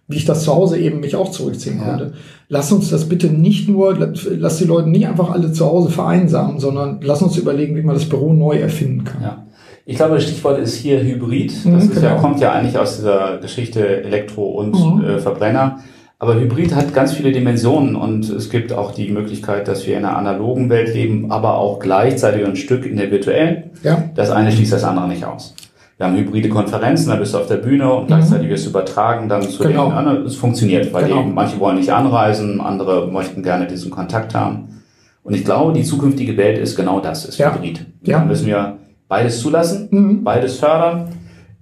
[0.08, 1.86] wie ich das zu Hause eben mich auch zurückziehen Ja.
[1.86, 2.14] konnte.
[2.50, 3.98] Lass uns das bitte nicht nur,
[4.38, 7.96] lass die Leute nicht einfach alle zu Hause vereinsamen, sondern lass uns überlegen, wie man
[7.96, 9.22] das Büro neu erfinden kann.
[9.22, 9.44] Ja.
[9.86, 11.52] Ich glaube, das Stichwort ist hier Hybrid.
[11.52, 12.22] Das Mhm, ist ja, genau.
[12.22, 15.04] kommt ja eigentlich aus dieser Geschichte Elektro und Mhm.
[15.04, 15.80] äh, Verbrenner.
[16.20, 20.04] Aber Hybrid hat ganz viele Dimensionen und es gibt auch die Möglichkeit, dass wir in
[20.04, 23.66] einer analogen Welt leben, aber auch gleichzeitig ein Stück in der virtuellen.
[23.84, 25.54] Ja, Das eine schließt das andere nicht aus.
[25.98, 29.28] Wir haben hybride Konferenzen, da bist du auf der Bühne und gleichzeitig wirst du übertragen
[29.28, 29.68] dann zu Mhm.
[29.70, 29.86] Genau.
[29.90, 30.26] den anderen.
[30.26, 31.22] Es funktioniert, weil Genau.
[31.22, 34.82] eben manche wollen nicht anreisen, andere möchten gerne diesen Kontakt haben.
[35.24, 37.54] Und ich glaube, die zukünftige Welt ist genau das, ist Ja.
[37.56, 37.86] Hybrid.
[38.04, 38.20] Ja.
[38.20, 40.24] Da müssen wir beides zulassen, Mhm.
[40.24, 41.08] beides fördern.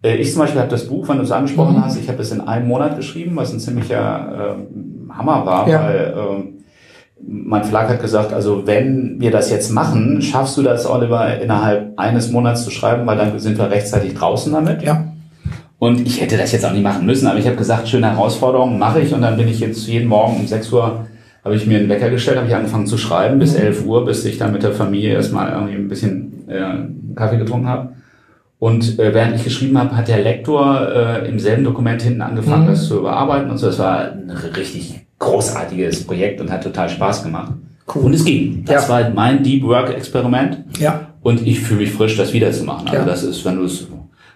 [0.04, 1.86] Äh, Ich zum Beispiel habe das Buch, wenn du es angesprochen Mhm.
[1.86, 5.82] hast, ich habe es in einem Monat geschrieben, was ein ziemlicher ähm, Hammer war, Ja.
[5.82, 6.54] weil ähm,
[7.21, 11.97] mein Verlag hat gesagt, also wenn wir das jetzt machen, schaffst du das, Oliver, innerhalb
[11.97, 14.84] eines Monats zu schreiben, weil dann sind wir rechtzeitig draußen damit.
[14.84, 15.06] ja,
[15.80, 18.78] Und ich hätte das jetzt auch nicht machen müssen, aber ich habe gesagt, schöne Herausforderung,
[18.78, 19.13] mache ich.
[19.13, 21.08] Und dann bin ich jetzt jeden Morgen um 6 Uhr,
[21.43, 24.25] habe ich mir einen Wecker gestellt, habe ich angefangen zu schreiben bis 11 Uhr, bis
[24.25, 27.89] ich dann mit der Familie erstmal irgendwie ein bisschen äh, Kaffee getrunken habe.
[28.60, 32.63] Und äh, während ich geschrieben habe, hat der Lektor äh, im selben Dokument hinten angefangen,
[32.63, 32.69] mhm.
[32.69, 33.67] das zu überarbeiten und so.
[33.67, 37.54] Es war ein richtig großartiges Projekt und hat total Spaß gemacht.
[37.93, 38.04] Cool.
[38.04, 38.63] Und es ging.
[38.65, 38.89] Das ja.
[38.89, 40.63] war mein Deep Work Experiment.
[40.80, 41.08] Ja.
[41.21, 42.88] Und ich fühle mich frisch, das wieder zu machen.
[42.88, 43.06] Also ja.
[43.06, 43.88] das ist, wenn du es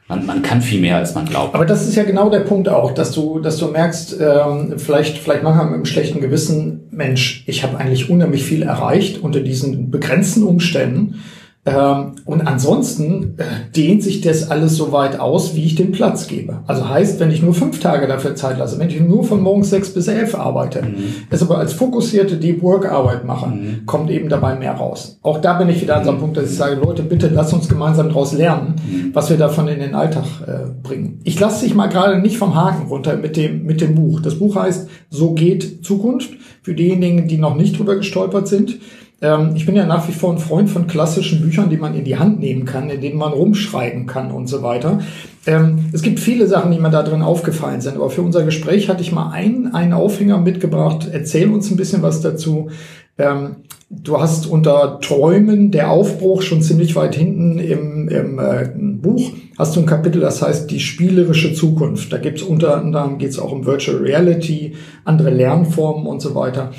[0.09, 1.53] man, man kann viel mehr, als man glaubt.
[1.53, 5.19] Aber das ist ja genau der Punkt auch, dass du, dass du merkst, ähm, vielleicht,
[5.19, 9.91] vielleicht manchmal mit einem schlechten Gewissen, Mensch, ich habe eigentlich unheimlich viel erreicht unter diesen
[9.91, 11.21] begrenzten Umständen.
[11.65, 13.43] Ähm, und ansonsten äh,
[13.75, 16.59] dehnt sich das alles so weit aus, wie ich den Platz gebe.
[16.67, 19.69] Also heißt, wenn ich nur fünf Tage dafür Zeit lasse, wenn ich nur von morgens
[19.69, 21.15] sechs bis elf arbeite, mhm.
[21.29, 23.85] es aber als fokussierte Deep Work Arbeit mache, mhm.
[23.85, 25.19] kommt eben dabei mehr raus.
[25.21, 27.53] Auch da bin ich wieder an so einem Punkt, dass ich sage, Leute, bitte lasst
[27.53, 29.09] uns gemeinsam daraus lernen, mhm.
[29.13, 31.19] was wir davon in den Alltag äh, bringen.
[31.25, 34.21] Ich lasse dich mal gerade nicht vom Haken runter mit dem, mit dem Buch.
[34.21, 36.29] Das Buch heißt, so geht Zukunft.
[36.61, 38.79] Für diejenigen, die noch nicht drüber gestolpert sind.
[39.21, 42.05] Ähm, ich bin ja nach wie vor ein Freund von klassischen Büchern, die man in
[42.05, 44.99] die Hand nehmen kann, in denen man rumschreiben kann und so weiter.
[45.45, 48.89] Ähm, es gibt viele Sachen, die mir da drin aufgefallen sind, aber für unser Gespräch
[48.89, 51.10] hatte ich mal einen, einen Aufhänger mitgebracht.
[51.12, 52.69] Erzähl uns ein bisschen was dazu.
[53.17, 53.58] Ähm,
[53.89, 58.69] du hast unter Träumen der Aufbruch schon ziemlich weit hinten im, im äh,
[59.01, 62.13] Buch hast du ein Kapitel, das heißt die spielerische Zukunft.
[62.13, 66.71] Da gibt's unter anderem geht's auch um Virtual Reality, andere Lernformen und so weiter.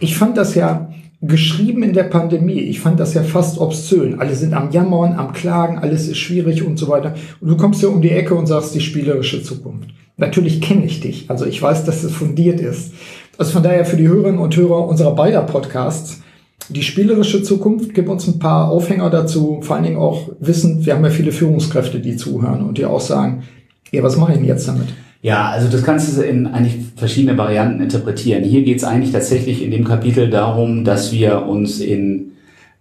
[0.00, 0.90] Ich fand das ja
[1.22, 2.60] geschrieben in der Pandemie.
[2.60, 4.20] Ich fand das ja fast obszön.
[4.20, 7.14] Alle sind am Jammern, am Klagen, alles ist schwierig und so weiter.
[7.40, 9.90] Und du kommst ja um die Ecke und sagst die spielerische Zukunft.
[10.18, 11.30] Natürlich kenne ich dich.
[11.30, 12.92] Also ich weiß, dass es fundiert ist.
[13.38, 16.22] Also von daher für die Hörerinnen und Hörer unserer beider Podcasts,
[16.68, 20.94] die spielerische Zukunft, gib uns ein paar Aufhänger dazu, vor allen Dingen auch wissen, wir
[20.94, 23.44] haben ja viele Führungskräfte, die zuhören und die auch sagen,
[23.92, 24.88] ja, was mache ich denn jetzt damit?
[25.26, 28.44] Ja, also das kannst du in eigentlich verschiedene Varianten interpretieren.
[28.44, 32.30] Hier geht es eigentlich tatsächlich in dem Kapitel darum, dass wir uns in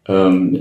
[0.07, 0.55] ähm,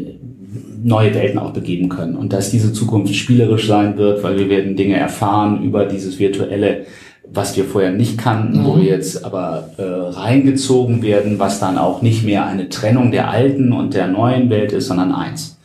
[0.82, 4.76] neue Welten auch begeben können und dass diese Zukunft spielerisch sein wird, weil wir werden
[4.76, 6.86] Dinge erfahren über dieses virtuelle,
[7.30, 8.64] was wir vorher nicht kannten, mhm.
[8.64, 13.28] wo wir jetzt aber äh, reingezogen werden, was dann auch nicht mehr eine Trennung der
[13.28, 15.58] alten und der neuen Welt ist, sondern eins.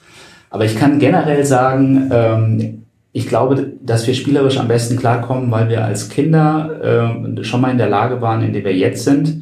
[0.49, 2.79] Aber ich kann generell sagen, ähm,
[3.11, 7.71] ich glaube, dass wir spielerisch am besten klarkommen, weil wir als Kinder äh, schon mal
[7.71, 9.41] in der Lage waren, in der wir jetzt sind,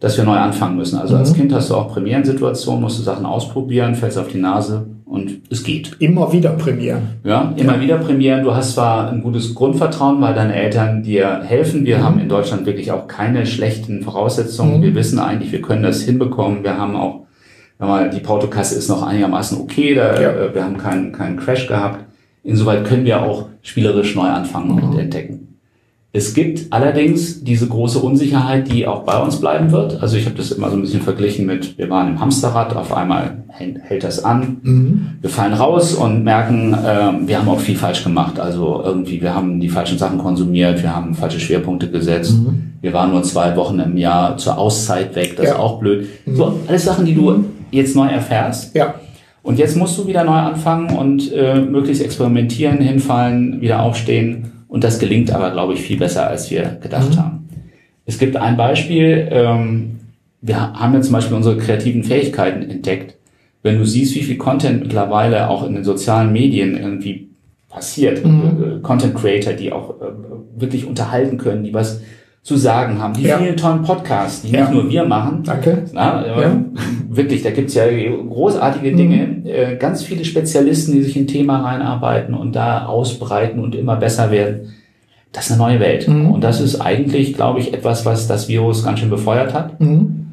[0.00, 0.98] dass wir neu anfangen müssen.
[0.98, 1.20] Also mhm.
[1.20, 5.40] als Kind hast du auch Premierensituationen, musst du Sachen ausprobieren, fällst auf die Nase und
[5.50, 5.96] es geht.
[5.98, 7.14] Immer wieder Premieren.
[7.24, 7.80] Ja, immer ja.
[7.80, 8.44] wieder Premieren.
[8.44, 11.84] Du hast zwar ein gutes Grundvertrauen, weil deine Eltern dir helfen.
[11.84, 12.02] Wir mhm.
[12.04, 14.78] haben in Deutschland wirklich auch keine schlechten Voraussetzungen.
[14.78, 14.82] Mhm.
[14.82, 16.62] Wir wissen eigentlich, wir können das hinbekommen.
[16.62, 17.24] Wir haben auch,
[17.80, 19.96] mal, die Portokasse ist noch einigermaßen okay.
[19.96, 20.30] Da, ja.
[20.30, 22.04] äh, wir haben keinen, keinen Crash gehabt.
[22.48, 24.82] Insoweit können wir auch spielerisch neu anfangen mhm.
[24.82, 25.48] und entdecken.
[26.10, 30.02] Es gibt allerdings diese große Unsicherheit, die auch bei uns bleiben wird.
[30.02, 32.94] Also ich habe das immer so ein bisschen verglichen mit, wir waren im Hamsterrad, auf
[32.94, 35.06] einmal hält das an, mhm.
[35.20, 38.40] wir fallen raus und merken, äh, wir haben auch viel falsch gemacht.
[38.40, 42.38] Also irgendwie, wir haben die falschen Sachen konsumiert, wir haben falsche Schwerpunkte gesetzt.
[42.38, 42.72] Mhm.
[42.80, 45.52] Wir waren nur zwei Wochen im Jahr zur Auszeit weg, das ja.
[45.52, 46.08] ist auch blöd.
[46.24, 46.36] Mhm.
[46.36, 48.74] So, alles Sachen, die du jetzt neu erfährst.
[48.74, 48.94] Ja.
[49.48, 54.52] Und jetzt musst du wieder neu anfangen und äh, möglichst experimentieren, hinfallen, wieder aufstehen.
[54.68, 57.16] Und das gelingt aber, glaube ich, viel besser, als wir gedacht mhm.
[57.16, 57.48] haben.
[58.04, 60.00] Es gibt ein Beispiel, ähm,
[60.42, 63.16] wir haben ja zum Beispiel unsere kreativen Fähigkeiten entdeckt.
[63.62, 67.30] Wenn du siehst, wie viel Content mittlerweile auch in den sozialen Medien irgendwie
[67.70, 68.42] passiert, mhm.
[68.42, 72.02] Äh, Content Creator, die auch äh, wirklich unterhalten können, die was
[72.42, 73.14] zu sagen haben.
[73.14, 73.38] Die ja.
[73.38, 74.60] vielen tollen Podcasts, die ja.
[74.60, 75.42] nicht nur wir machen.
[75.44, 75.86] Danke.
[75.94, 76.64] Na, ja.
[77.10, 79.16] Wirklich, da gibt's ja großartige Dinge.
[79.16, 79.46] Mhm.
[79.46, 83.96] Äh, ganz viele Spezialisten, die sich in ein Thema reinarbeiten und da ausbreiten und immer
[83.96, 84.74] besser werden.
[85.32, 86.06] Das ist eine neue Welt.
[86.06, 86.30] Mhm.
[86.30, 89.80] Und das ist eigentlich, glaube ich, etwas, was das Virus ganz schön befeuert hat.
[89.80, 90.26] Mhm.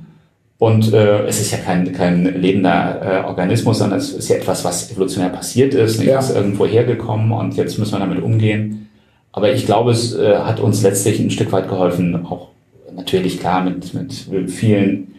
[0.58, 4.66] Und äh, es ist ja kein, kein lebender äh, Organismus, sondern es ist ja etwas,
[4.66, 6.00] was evolutionär passiert ist.
[6.00, 6.10] Nicht?
[6.10, 6.20] Ja.
[6.20, 8.90] ist irgendwo hergekommen und jetzt müssen wir damit umgehen.
[9.32, 12.50] Aber ich glaube, es äh, hat uns letztlich ein Stück weit geholfen, auch
[12.96, 15.16] natürlich klar mit, mit vielen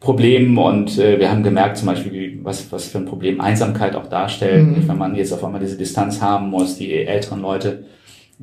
[0.00, 3.96] Problemen und äh, wir haben gemerkt zum Beispiel, wie, was, was für ein Problem Einsamkeit
[3.96, 4.88] auch darstellt, mhm.
[4.88, 7.84] wenn man jetzt auf einmal diese Distanz haben muss, die älteren Leute.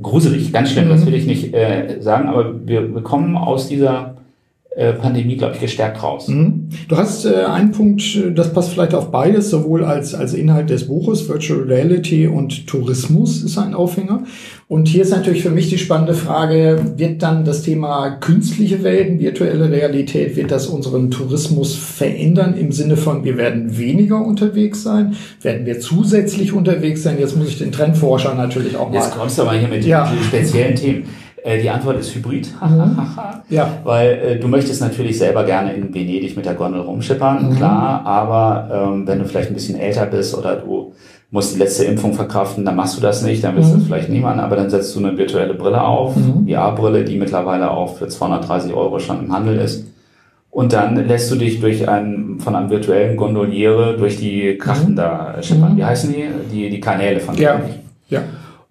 [0.02, 0.90] Gruselig, ganz schlimm, mhm.
[0.90, 4.15] das will ich nicht äh, sagen, aber wir, wir kommen aus dieser
[4.94, 6.28] Pandemie, glaube ich, gestärkt raus.
[6.28, 6.68] Mhm.
[6.90, 10.70] Du hast äh, einen Punkt, äh, das passt vielleicht auf beides, sowohl als, als Inhalt
[10.70, 14.24] des Buches, Virtual Reality und Tourismus ist ein Aufhänger.
[14.68, 19.20] Und hier ist natürlich für mich die spannende Frage, wird dann das Thema künstliche Welten,
[19.20, 25.16] virtuelle Realität, wird das unseren Tourismus verändern im Sinne von, wir werden weniger unterwegs sein?
[25.42, 27.18] Werden wir zusätzlich unterwegs sein?
[27.20, 28.96] Jetzt muss ich den Trendforscher natürlich auch mal...
[28.96, 30.12] Jetzt kommst du aber hier mit ja.
[30.28, 31.04] speziellen Themen.
[31.46, 32.50] Äh, die Antwort ist Hybrid.
[32.60, 32.98] Mhm.
[33.50, 33.68] ja.
[33.84, 37.56] Weil äh, du möchtest natürlich selber gerne in Venedig mit der Gondel rumschippern, mhm.
[37.58, 40.94] klar, aber ähm, wenn du vielleicht ein bisschen älter bist oder du
[41.30, 43.82] musst die letzte Impfung verkraften, dann machst du das nicht, dann willst du Mhm.
[43.82, 46.46] es vielleicht nicht machen, aber dann setzt du eine virtuelle Brille auf, Mhm.
[46.48, 49.86] die A-Brille, die mittlerweile auch für 230 Euro schon im Handel ist.
[50.50, 55.36] Und dann lässt du dich durch einen, von einem virtuellen Gondoliere durch die Krachten da
[55.42, 55.74] schippern.
[55.74, 55.78] Mhm.
[55.78, 56.26] Wie heißen die?
[56.52, 57.60] Die, die Kanäle von Ja.
[58.10, 58.22] Ja.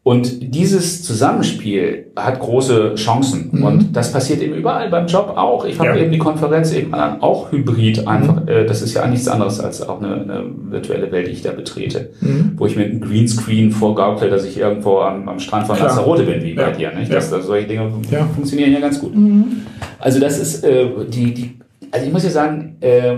[0.05, 3.49] Und dieses Zusammenspiel hat große Chancen.
[3.53, 3.65] Mhm.
[3.65, 5.65] Und das passiert eben überall beim Job auch.
[5.65, 5.97] Ich habe Ja.
[5.97, 8.47] eben die Konferenz eben dann auch hybrid einfach.
[8.47, 11.53] Äh, Das ist ja nichts anderes als auch eine, eine virtuelle Welt, die ich da
[11.53, 12.11] betrete.
[12.21, 12.53] Mhm.
[12.57, 15.79] Wo ich mit einem Greenscreen vorgaukle, dass ich irgendwo am, am Strand von.
[15.79, 16.71] Lanzarote bin, wie bei Ja.
[16.71, 16.99] dir.
[16.99, 17.09] Nicht?
[17.09, 17.15] Ja.
[17.17, 18.27] Das, das, solche Dinge Ja.
[18.27, 19.17] funktionieren ja ganz gut.
[19.17, 19.63] Mhm.
[19.99, 21.51] Also das ist äh, die, die,
[21.91, 23.15] also ich muss ja sagen, äh,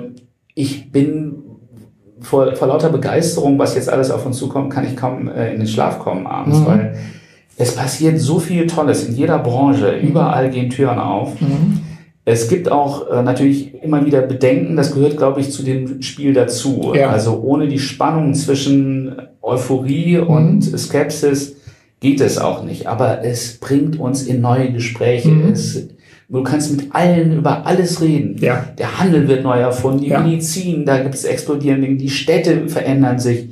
[0.54, 1.34] ich bin
[2.26, 5.58] vor, vor lauter Begeisterung, was jetzt alles auf uns zukommt, kann ich kaum äh, in
[5.58, 6.66] den Schlaf kommen abends, Mhm.
[6.66, 6.96] weil
[7.56, 11.40] es passiert so viel Tolles in jeder Branche, überall gehen Türen auf.
[11.40, 11.80] Mhm.
[12.24, 16.34] Es gibt auch äh, natürlich immer wieder Bedenken, das gehört, glaube ich, zu dem Spiel
[16.34, 16.92] dazu.
[16.94, 17.10] Ja.
[17.10, 21.54] Also ohne die Spannung zwischen Euphorie und Skepsis
[22.00, 22.88] geht es auch nicht.
[22.88, 25.28] Aber es bringt uns in neue Gespräche.
[25.28, 25.52] Mhm.
[25.52, 25.88] Es,
[26.28, 28.36] du kannst mit allen über alles reden.
[28.40, 28.64] Ja.
[28.78, 30.20] Der Handel wird neu erfunden, die Ja.
[30.20, 33.48] Medizin, da gibt es explodierende Dinge, die Städte verändern sich.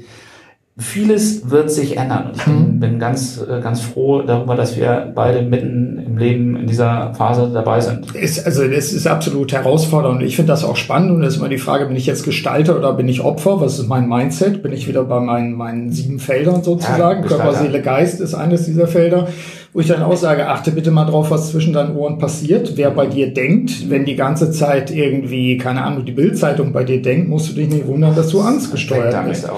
[0.77, 2.31] Vieles wird sich ändern.
[2.31, 2.81] Und ich bin, Mhm.
[2.81, 7.49] bin ganz, äh, ganz froh darüber, dass wir beide mitten im Leben in dieser Phase
[7.55, 8.13] dabei sind.
[8.17, 10.21] Ist, also es ist absolut herausfordernd.
[10.25, 12.77] Ich finde das auch spannend und es ist immer die Frage, bin ich jetzt Gestalter
[12.77, 13.61] oder bin ich Opfer?
[13.61, 14.65] Was ist mein Mindset?
[14.65, 17.23] Bin ich wieder bei meinen, meinen sieben Feldern sozusagen?
[17.23, 17.55] Ja, Körper.
[17.55, 19.29] Seele, Geist ist eines dieser Felder,
[19.75, 22.77] wo ich dann auch sage, achte bitte mal drauf, was zwischen deinen Ohren passiert.
[22.77, 27.03] Wer bei dir denkt, wenn die ganze Zeit irgendwie, keine Ahnung, die Bildzeitung bei dir
[27.03, 29.49] denkt, musst du dich nicht wundern, dass du angstgesteuert Damit bist.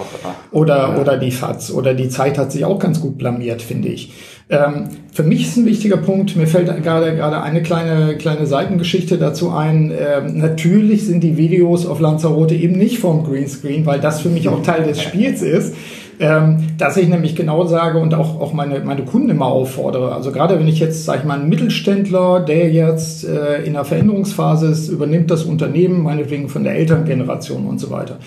[0.52, 1.00] Oder, Ja.
[1.00, 4.10] oder die FAZ oder die Zeit hat sich auch ganz gut blamiert, finde ich.
[4.48, 9.18] Ähm, für mich ist ein wichtiger Punkt, mir fällt gerade gerade eine kleine, kleine Seitengeschichte
[9.18, 9.90] dazu ein.
[9.90, 14.48] Ähm, natürlich sind die Videos auf Lanzarote eben nicht vom Greenscreen, weil das für mich
[14.48, 15.74] auch Teil des Spiels ist.
[16.18, 20.14] Ähm, dass ich nämlich genau sage und auch, auch meine, meine Kunden immer auffordere.
[20.14, 23.84] Also gerade wenn ich jetzt, sage ich mal, einen Mittelständler, der jetzt äh, in der
[23.84, 28.18] Veränderungsphase ist, übernimmt das Unternehmen, meinetwegen von der Elterngeneration und so weiter.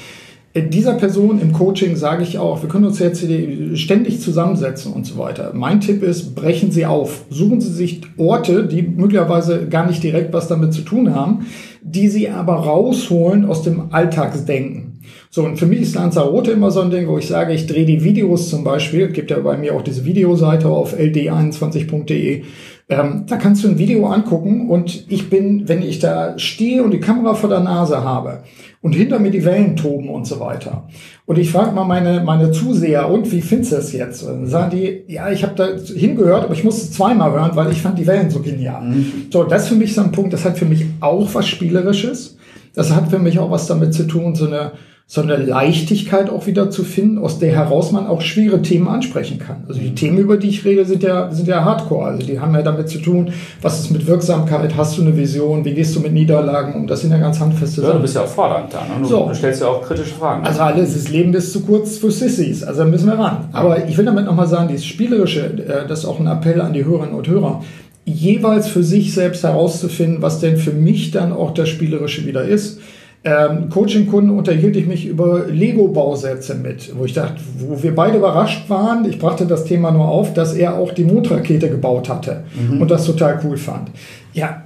[0.53, 3.25] Äh, Dieser Person im Coaching sage ich auch, wir können uns jetzt
[3.73, 5.51] ständig zusammensetzen und so weiter.
[5.55, 7.25] Mein Tipp ist, brechen Sie auf.
[7.31, 11.47] Suchen Sie sich Orte, die möglicherweise gar nicht direkt was damit zu tun haben,
[11.81, 14.88] die Sie aber rausholen aus dem Alltagsdenken.
[15.29, 17.85] So, und für mich ist Lanzarote immer so ein Ding, wo ich sage, ich drehe
[17.85, 22.43] die Videos zum Beispiel, gibt ja bei mir auch diese Videoseite auf ld21.de,
[22.91, 26.91] ähm, da kannst du ein Video angucken und ich bin, wenn ich da stehe und
[26.91, 28.43] die Kamera vor der Nase habe
[28.81, 30.87] und hinter mir die Wellen toben und so weiter.
[31.27, 34.23] Und ich frage mal meine, meine Zuseher, und wie findest du das jetzt?
[34.23, 37.71] Und dann sagen die, ja, ich habe da hingehört, aber ich musste zweimal hören, weil
[37.71, 38.91] ich fand die Wellen so genial.
[39.29, 42.38] So, das ist für mich so ein Punkt, das hat für mich auch was Spielerisches.
[42.79, 44.71] Das hat für mich auch was damit zu tun, so eine,
[45.05, 49.37] so eine Leichtigkeit auch wieder zu finden, aus der heraus man auch schwere Themen ansprechen
[49.37, 49.65] kann.
[49.67, 52.05] Also die Themen, über die ich rede, sind ja, sind ja hardcore.
[52.05, 55.65] Also die haben ja damit zu tun, was ist mit Wirksamkeit, hast du eine Vision,
[55.65, 56.87] wie gehst du mit Niederlagen um?
[56.87, 58.77] Das sind ja ganz handfeste Ja, du bist ja auch fordernd da.
[58.77, 59.01] Ne?
[59.01, 59.25] Du, So.
[59.27, 60.45] du stellst ja auch kritische Fragen.
[60.45, 63.49] Also alles, das Leben ist zu kurz für Sissys, also da müssen wir ran.
[63.51, 66.71] Aber ich will damit nochmal sagen, dieses Spielerische, äh, das ist auch ein Appell an
[66.71, 67.61] die Hörerinnen und Hörer,
[68.09, 72.79] jeweils für sich selbst herauszufinden, was denn für mich dann auch das Spielerische wieder ist.
[73.23, 78.69] Ähm, Coaching-Kunden unterhielt ich mich über Lego-Bausätze mit, wo ich dachte, wo wir beide überrascht
[78.69, 79.03] waren.
[79.09, 82.43] Ich brachte das Thema nur auf, dass er auch die Mondrakete gebaut hatte
[82.79, 83.89] und das total cool fand.
[84.31, 84.63] Ja,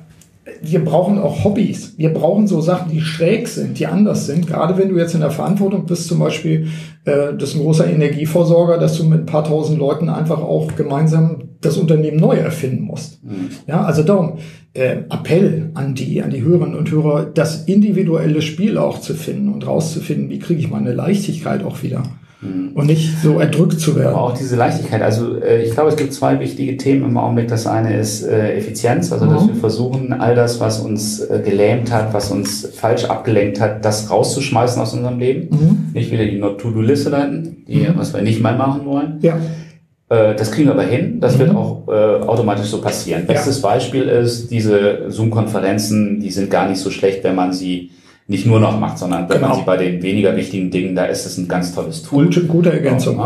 [0.61, 1.97] wir brauchen auch Hobbys.
[1.97, 4.47] Wir brauchen so Sachen, die schräg sind, die anders sind.
[4.47, 6.67] Gerade wenn du jetzt in der Verantwortung bist, zum Beispiel,
[7.05, 10.75] äh, das ist ein großer Energieversorger, dass du mit ein paar tausend Leuten einfach auch
[10.75, 13.21] gemeinsam das Unternehmen neu erfinden musst.
[13.67, 14.33] Ja, also darum,
[14.73, 19.47] äh, Appell an die, an die Hörerinnen und Hörer, das individuelle Spiel auch zu finden
[19.47, 22.03] und rauszufinden, wie kriege ich meine Leichtigkeit auch wieder.
[22.75, 24.09] Und nicht so erdrückt zu werden.
[24.15, 25.01] Aber auch diese Leichtigkeit.
[25.01, 27.47] Also äh, ich glaube, es gibt zwei wichtige Themen im Augenblick.
[27.47, 29.47] Das eine ist äh, Effizienz, also dass Mhm.
[29.49, 34.09] wir versuchen, all das, was uns äh, gelähmt hat, was uns falsch abgelenkt hat, das
[34.09, 35.47] rauszuschmeißen aus unserem Leben.
[35.51, 35.77] Mhm.
[35.93, 39.19] Nicht wieder die Not-to-Do-Liste leiten, die, was wir nicht mal machen wollen.
[39.21, 39.37] Ja.
[40.09, 41.19] Äh, Das kriegen wir aber hin.
[41.21, 41.39] Das Mhm.
[41.39, 43.25] wird auch äh, automatisch so passieren.
[43.27, 47.91] Bestes Beispiel ist, diese Zoom-Konferenzen, die sind gar nicht so schlecht, wenn man sie
[48.27, 49.59] nicht nur noch macht, sondern wenn man Genau.
[49.61, 52.25] sie bei den weniger wichtigen Dingen, da ist es ein ganz tolles Tool.
[52.25, 53.21] Gute, gute Ergänzung.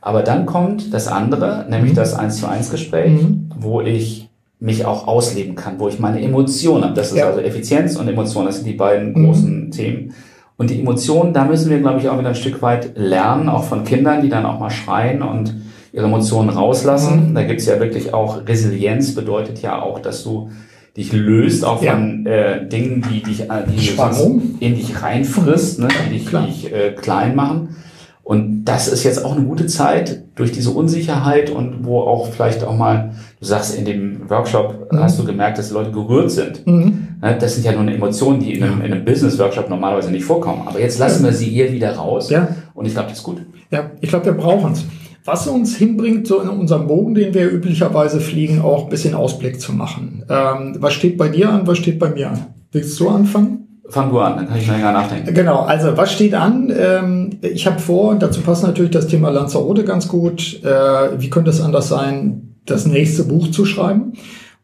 [0.00, 3.50] Aber dann kommt das andere, nämlich das 1 zu 1 Gespräch, Mhm.
[3.58, 6.94] wo ich mich auch ausleben kann, wo ich meine Emotionen habe.
[6.94, 7.28] Das ist Ja.
[7.28, 9.26] also Effizienz und Emotion, das sind die beiden Mhm.
[9.26, 10.14] großen Themen.
[10.56, 13.64] Und die Emotionen, da müssen wir, glaube ich, auch wieder ein Stück weit lernen, auch
[13.64, 15.54] von Kindern, die dann auch mal schreien und
[15.92, 17.30] ihre Emotionen rauslassen.
[17.30, 17.34] Mhm.
[17.34, 20.50] Da gibt's ja wirklich auch Resilienz, bedeutet ja auch, dass du
[20.96, 21.92] dich löst auch Ja.
[21.92, 26.46] von äh, Dingen, die dich äh, die in dich reinfrisst, ne, die dich, Klar.
[26.46, 27.76] dich äh, klein machen.
[28.24, 32.62] Und das ist jetzt auch eine gute Zeit durch diese Unsicherheit und wo auch vielleicht
[32.62, 35.00] auch mal, du sagst, in dem Workshop mhm.
[35.00, 36.64] hast du gemerkt, dass die Leute gerührt sind.
[36.64, 37.08] Mhm.
[37.20, 40.62] Ne, das sind ja nur Emotionen, die in einem, in einem Business-Workshop normalerweise nicht vorkommen.
[40.66, 42.30] Aber jetzt lassen wir sie hier wieder raus.
[42.30, 42.48] Ja.
[42.74, 43.42] Und ich glaube, das ist gut.
[43.70, 44.84] Ja, ich glaube, wir brauchen es.
[45.24, 49.60] Was uns hinbringt, so in unserem Bogen, den wir üblicherweise fliegen, auch ein bisschen Ausblick
[49.60, 50.24] zu machen.
[50.28, 52.46] Ähm, was steht bei dir an, was steht bei mir an?
[52.72, 53.80] Willst du anfangen?
[53.88, 55.34] Fang du an, dann kann ich länger nachdenken.
[55.34, 56.72] Genau, also was steht an?
[56.76, 60.62] Ähm, ich habe vor, dazu passt natürlich das Thema Lanzarote ganz gut.
[60.64, 64.14] Äh, wie könnte es anders sein, das nächste Buch zu schreiben?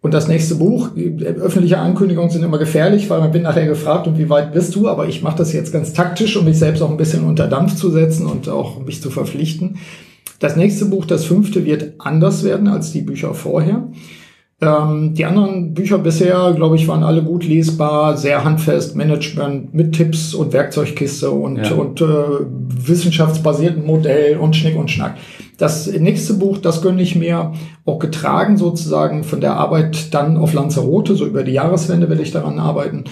[0.00, 4.16] Und das nächste Buch, öffentliche Ankündigungen sind immer gefährlich, weil man bin nachher gefragt, und
[4.16, 4.88] wie weit bist du?
[4.88, 7.74] Aber ich mache das jetzt ganz taktisch, um mich selbst auch ein bisschen unter Dampf
[7.74, 9.78] zu setzen und auch mich zu verpflichten.
[10.38, 13.88] Das nächste Buch, das fünfte, wird anders werden als die Bücher vorher.
[14.61, 19.94] Ähm, die anderen Bücher bisher, glaube ich, waren alle gut lesbar, sehr handfest, Management mit
[19.94, 21.74] Tipps und Werkzeugkiste und, ja.
[21.74, 25.16] und äh, wissenschaftsbasierten Modell und Schnick und Schnack.
[25.59, 27.53] Das nächste Buch, das gönne ich mir
[27.85, 32.31] auch getragen sozusagen von der Arbeit dann auf Lanzarote, so über die Jahreswende werde ich
[32.33, 33.05] daran arbeiten,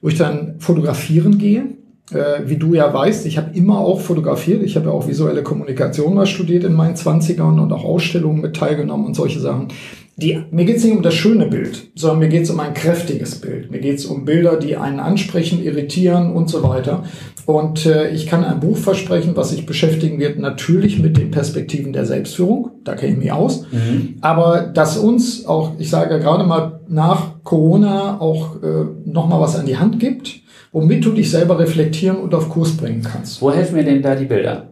[0.00, 1.78] wo ich dann fotografieren gehe
[2.10, 4.62] wie du ja weißt, ich habe immer auch fotografiert.
[4.62, 8.56] Ich habe ja auch visuelle Kommunikation mal studiert in meinen Zwanzigern und auch Ausstellungen mit
[8.56, 9.68] teilgenommen und solche Sachen.
[10.16, 12.74] Die, mir geht es nicht um das schöne Bild, sondern mir geht es um ein
[12.74, 13.70] kräftiges Bild.
[13.70, 17.04] Mir geht es um Bilder, die einen ansprechen, irritieren und so weiter.
[17.46, 21.92] Und äh, ich kann ein Buch versprechen, was sich beschäftigen wird, natürlich mit den Perspektiven
[21.92, 22.72] der Selbstführung.
[22.82, 23.62] Da kenne ich mich aus.
[23.70, 24.16] Mhm.
[24.20, 29.66] Aber dass uns auch, ich sage gerade mal nach Corona auch äh, nochmal was an
[29.66, 30.40] die Hand gibt
[30.72, 33.40] womit du dich selber reflektieren und auf Kurs bringen kannst.
[33.40, 34.68] Wo helfen mir denn da die Bilder?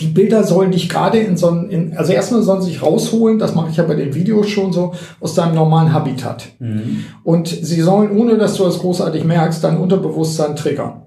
[0.00, 3.54] Die Bilder sollen dich gerade in so ein, also erstmal sollen sie sich rausholen, das
[3.54, 6.46] mache ich ja bei den Videos schon so, aus deinem normalen Habitat.
[6.60, 7.04] Mhm.
[7.24, 11.02] Und sie sollen, ohne dass du das großartig merkst, dein Unterbewusstsein triggern.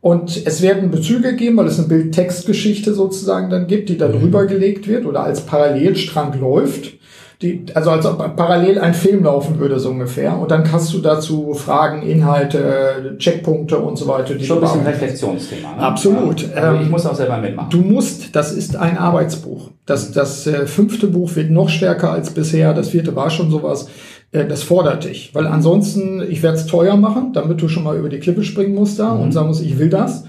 [0.00, 4.24] Und es werden Bezüge geben, weil es eine Bild-Text-Geschichte sozusagen dann gibt, die dann mhm.
[4.24, 6.95] rübergelegt wird oder als Parallelstrang läuft
[7.42, 10.38] die, also als ob parallel ein Film laufen würde, so ungefähr.
[10.38, 14.38] Und dann hast du dazu Fragen, Inhalte, Checkpunkte und so weiter.
[14.40, 15.76] Schon ein bisschen Reflexionsthema.
[15.76, 15.82] Ne?
[15.82, 16.50] Absolut.
[16.54, 17.68] Also ich muss auch selber mitmachen.
[17.70, 19.70] Du musst, das ist ein Arbeitsbuch.
[19.84, 22.72] Das, das äh, fünfte Buch wird noch stärker als bisher.
[22.72, 23.88] Das vierte war schon sowas.
[24.32, 25.34] Äh, das fordert dich.
[25.34, 28.74] Weil ansonsten, ich werde es teuer machen, damit du schon mal über die Klippe springen
[28.74, 29.20] musst da mhm.
[29.20, 30.24] und sagen musst, ich will das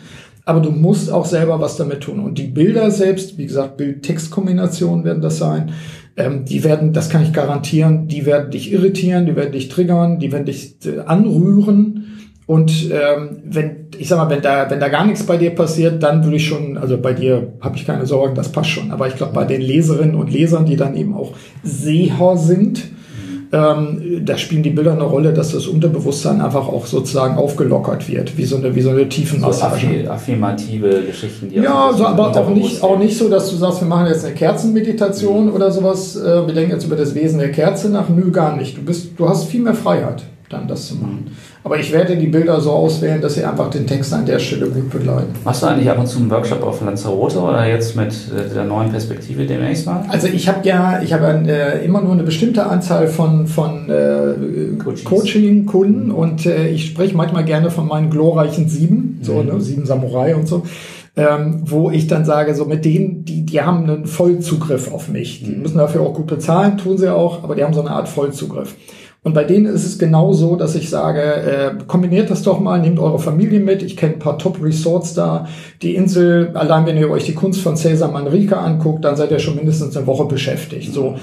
[0.48, 2.22] aber du musst auch selber was damit tun.
[2.22, 5.74] Und die Bilder selbst, wie gesagt, Bild-Text-Kombinationen werden das sein,
[6.18, 10.20] ähm, die werden, das kann ich garantieren, die werden dich irritieren, die werden dich triggern,
[10.20, 12.04] die werden dich äh, anrühren.
[12.48, 16.02] Und ähm, wenn, ich sag mal, wenn da, wenn da gar nichts bei dir passiert,
[16.02, 18.92] dann würde ich schon, also bei dir habe ich keine Sorgen, das passt schon.
[18.92, 22.86] Aber ich glaube, bei den Leserinnen und Lesern, die dann eben auch Seher sind,
[23.52, 28.38] ähm, da spielen die Bilder eine Rolle, dass das Unterbewusstsein einfach auch sozusagen aufgelockert wird,
[28.38, 30.04] wie so eine, wie so eine Tiefenmassage.
[30.04, 33.82] So affirmative Geschichten, die Ja, so, aber auch nicht, auch nicht so, dass du sagst,
[33.82, 35.54] wir machen jetzt eine Kerzenmeditation mhm.
[35.54, 38.10] oder sowas, äh, wir denken jetzt über das Wesen der Kerze nach.
[38.10, 38.78] Nö, gar nicht.
[38.78, 41.32] Du bist, du hast viel mehr Freiheit, dann das zu machen.
[41.64, 44.68] Aber ich werde die Bilder so auswählen, dass sie einfach den Text an der Stelle
[44.68, 45.34] gut begleiten.
[45.44, 48.64] Machst du eigentlich ab und zu einen Workshop auf Lanzarote oder jetzt mit äh, der
[48.64, 50.06] neuen Perspektive demnächst mal?
[50.08, 54.78] Also ich habe ja, ich habe äh, immer nur eine bestimmte Anzahl von, von äh,
[55.04, 59.48] Coaching-Kunden und äh, ich spreche manchmal gerne von meinen glorreichen sieben, so mhm.
[59.48, 60.64] ne, sieben Samurai und so.
[61.18, 65.44] Ähm, wo ich dann sage, so mit denen, die, die haben einen Vollzugriff auf mich.
[65.44, 65.64] Die mhm.
[65.64, 68.76] müssen dafür auch gut bezahlen, tun sie auch, aber die haben so eine Art Vollzugriff.
[69.24, 72.80] Und bei denen ist es genau so, dass ich sage, äh, kombiniert das doch mal,
[72.80, 73.84] nehmt eure Familie mit.
[73.84, 75.48] Ich kenne ein paar Top-Resorts da.
[75.82, 79.40] Die Insel, allein wenn ihr euch die Kunst von Cesar Manrique anguckt, dann seid ihr
[79.40, 80.94] schon mindestens eine Woche beschäftigt.
[80.94, 81.16] So.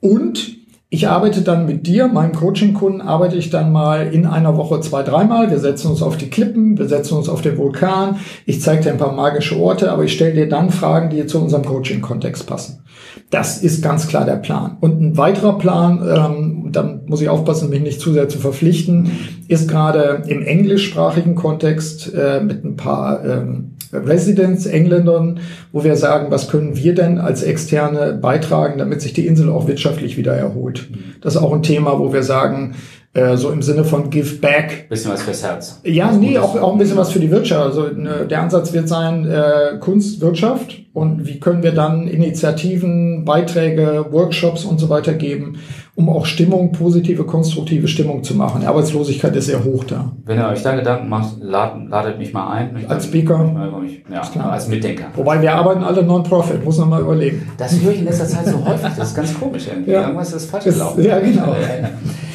[0.00, 0.59] Und
[0.92, 5.04] ich arbeite dann mit dir, meinem Coaching-Kunden, arbeite ich dann mal in einer Woche zwei,
[5.04, 5.48] dreimal.
[5.48, 8.16] Wir setzen uns auf die Klippen, wir setzen uns auf den Vulkan.
[8.44, 11.40] Ich zeige dir ein paar magische Orte, aber ich stelle dir dann Fragen, die zu
[11.40, 12.82] unserem Coaching-Kontext passen.
[13.30, 14.78] Das ist ganz klar der Plan.
[14.80, 19.12] Und ein weiterer Plan, ähm, dann muss ich aufpassen, mich nicht zu sehr zu verpflichten,
[19.46, 25.40] ist gerade im englischsprachigen Kontext äh, mit ein paar ähm, Residents, Engländern,
[25.72, 29.66] wo wir sagen, was können wir denn als Externe beitragen, damit sich die Insel auch
[29.66, 30.88] wirtschaftlich wieder erholt.
[31.20, 32.76] Das ist auch ein Thema, wo wir sagen,
[33.12, 34.88] äh, so im Sinne von Give Back.
[34.88, 35.80] Bisschen was fürs Herz.
[35.82, 37.66] Ja, nee, auch, auch ein bisschen was für die Wirtschaft.
[37.66, 43.24] Also ne, der Ansatz wird sein, äh, Kunst, Wirtschaft und wie können wir dann Initiativen,
[43.24, 45.58] Beiträge, Workshops und so weiter geben,
[45.94, 48.60] um auch Stimmung, positive, konstruktive Stimmung zu machen.
[48.60, 50.12] Die Arbeitslosigkeit ist sehr hoch da.
[50.24, 52.72] Wenn ihr euch da Gedanken macht, ladet, ladet mich mal ein.
[52.72, 53.38] Mich als Speaker.
[53.80, 55.06] Mich, ja, als Mitdenker.
[55.14, 57.48] Wobei wir arbeiten alle Non-Profit, muss man mal überlegen.
[57.58, 59.92] Das höre ich in letzter Zeit so häufig, das ist ganz komisch irgendwie.
[59.92, 60.02] Ja.
[60.02, 61.04] Irgendwas ist falsch gelaufen.
[61.04, 61.54] Ja, genau.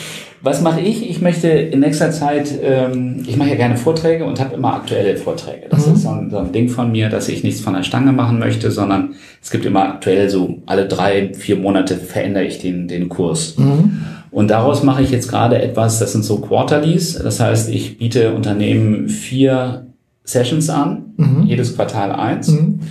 [0.46, 1.10] Was mache ich?
[1.10, 5.18] Ich möchte in nächster Zeit, ähm, ich mache ja gerne Vorträge und habe immer aktuelle
[5.18, 5.66] Vorträge.
[5.72, 5.94] Das mhm.
[5.94, 8.38] ist so ein, so ein, Ding von mir, dass ich nichts von der Stange machen
[8.38, 13.10] möchte, sondern es gibt immer aktuell so alle drei, vier Monate verändere ich den, den
[13.10, 13.58] Kurs.
[13.58, 14.02] Mhm.
[14.30, 17.18] Und daraus mache ich jetzt gerade etwas, das sind so Quarterlies.
[17.18, 19.88] Das heißt, ich biete Unternehmen vier
[20.26, 21.46] Sessions an, mhm.
[21.48, 22.50] jedes Quartal eins.
[22.50, 22.82] Mhm.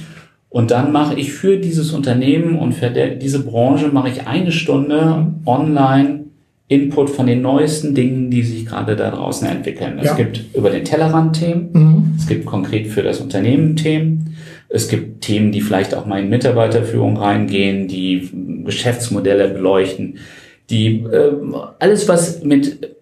[0.49, 5.35] Und dann mache ich für dieses Unternehmen und für diese Branche mache ich eine Stunde
[5.47, 6.24] online
[6.69, 9.99] Input von den neuesten Dingen, die sich gerade da draußen entwickeln.
[9.99, 10.15] Es ja.
[10.15, 12.15] gibt über den Tellerrand Themen, mhm.
[12.17, 14.37] es gibt konkret für das Unternehmen Themen,
[14.71, 18.31] es gibt Themen, die vielleicht auch mal in Mitarbeiterführung reingehen, die
[18.65, 20.19] Geschäftsmodelle beleuchten,
[20.71, 21.33] die äh,
[21.79, 22.97] alles, was mit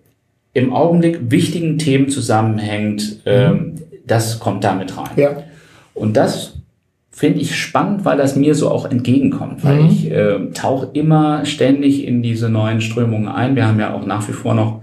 [0.54, 3.52] im Augenblick wichtigen Themen zusammenhängt, äh,
[4.06, 5.10] das kommt damit rein.
[5.16, 5.42] Ja.
[5.94, 6.51] Und das
[7.12, 9.88] finde ich spannend, weil das mir so auch entgegenkommt, weil mhm.
[9.90, 13.54] ich äh, tauche immer ständig in diese neuen Strömungen ein.
[13.54, 14.80] Wir haben ja auch nach wie vor noch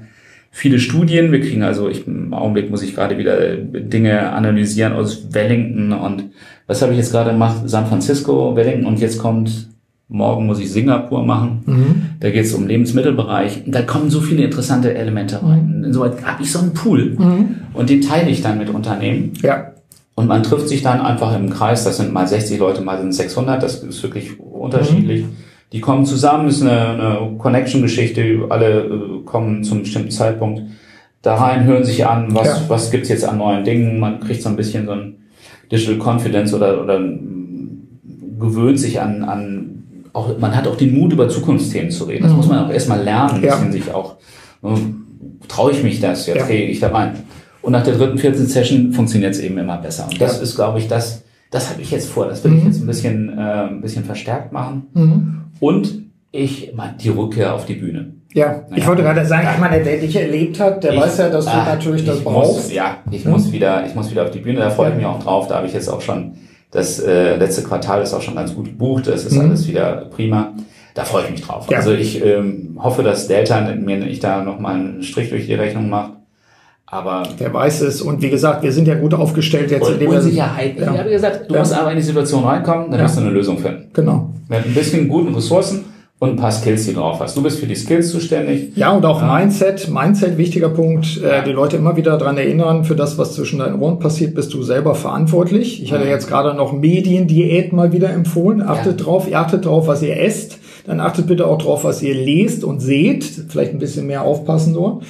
[0.51, 1.31] viele Studien.
[1.31, 6.25] Wir kriegen also, ich, im Augenblick muss ich gerade wieder Dinge analysieren aus Wellington und
[6.67, 7.63] was habe ich jetzt gerade gemacht?
[7.65, 9.67] San Francisco, Wellington und jetzt kommt,
[10.07, 11.63] morgen muss ich Singapur machen.
[11.65, 11.95] Mhm.
[12.19, 13.63] Da geht es um Lebensmittelbereich.
[13.65, 15.79] Da kommen so viele interessante Elemente rein.
[15.79, 15.83] Mhm.
[15.85, 17.55] Insoweit habe ich so einen Pool mhm.
[17.73, 19.33] und den teile ich dann mit Unternehmen.
[19.41, 19.73] Ja.
[20.19, 23.13] Und man trifft sich dann einfach im Kreis, das sind mal 60 Leute, mal sind
[23.13, 25.21] 600, das ist wirklich unterschiedlich.
[25.21, 25.37] Mhm.
[25.71, 30.63] Die kommen zusammen, ist eine, eine Connection-Geschichte, alle äh, kommen zum bestimmten Zeitpunkt
[31.21, 32.61] da rein, hören sich an, was, ja.
[32.67, 35.15] was gibt's jetzt an neuen Dingen, man kriegt so ein bisschen so ein
[35.71, 36.99] Digital Confidence oder, oder
[38.37, 42.23] gewöhnt sich an, an auch, man hat auch den Mut, über Zukunftsthemen zu reden.
[42.23, 42.37] Das mhm.
[42.39, 44.17] muss man auch erstmal lernen, ein bisschen sich auch,
[44.63, 44.67] äh,
[45.47, 46.45] traue ich mich das, jetzt ja.
[46.45, 47.23] gehe ich da rein.
[47.61, 50.07] Und nach der dritten, vierten Session funktioniert es eben immer besser.
[50.09, 50.43] Und das ja.
[50.43, 52.27] ist, glaube ich, das, das habe ich jetzt vor.
[52.27, 52.57] Das will mhm.
[52.59, 54.87] ich jetzt ein bisschen, äh, ein bisschen verstärkt machen.
[54.93, 55.41] Mhm.
[55.59, 58.13] Und ich meine, die Rückkehr auf die Bühne.
[58.33, 58.65] Ja, naja.
[58.75, 61.45] ich wollte gerade sagen, ich meine, der dich erlebt hat, der ich, weiß ja, dass
[61.45, 62.65] du ah, natürlich das brauchst.
[62.65, 63.31] Muss, ja, ich hm?
[63.31, 64.59] muss wieder, ich muss wieder auf die Bühne.
[64.59, 65.47] Da freue ich mich auch drauf.
[65.47, 66.33] Da habe ich jetzt auch schon
[66.71, 69.07] das äh, letzte Quartal ist auch schon ganz gut gebucht.
[69.07, 69.41] Das ist mhm.
[69.41, 70.53] alles wieder prima.
[70.93, 71.67] Da freue ich mich drauf.
[71.69, 71.77] Ja.
[71.77, 75.89] Also ich ähm, hoffe, dass Delta mir nicht da nochmal einen Strich durch die Rechnung
[75.89, 76.13] macht.
[76.91, 79.87] Aber der weiß es und wie gesagt, wir sind ja gut aufgestellt jetzt.
[79.87, 80.79] Und Unsicherheit.
[80.79, 80.91] Ja.
[80.91, 81.59] Ich habe gesagt, du ja.
[81.59, 83.05] musst aber in die Situation reinkommen, dann ja.
[83.05, 83.89] wirst du eine Lösung finden.
[83.93, 84.29] Genau.
[84.47, 85.85] Mit ein bisschen guten Ressourcen
[86.17, 87.37] und ein paar Skills, die du drauf hast.
[87.37, 88.71] Du bist für die Skills zuständig.
[88.75, 89.37] Ja, und auch ja.
[89.37, 89.87] Mindset.
[89.89, 91.21] Mindset, wichtiger Punkt.
[91.21, 94.51] Äh, die Leute immer wieder dran erinnern, für das, was zwischen deinen Ohren passiert, bist
[94.55, 95.83] du selber verantwortlich.
[95.83, 98.63] Ich hatte jetzt gerade noch Mediendiät mal wieder empfohlen.
[98.63, 100.57] Achtet drauf, ihr achtet drauf, was ihr esst.
[100.87, 103.23] Dann achtet bitte auch drauf, was ihr lest und seht.
[103.23, 105.01] Vielleicht ein bisschen mehr aufpassen so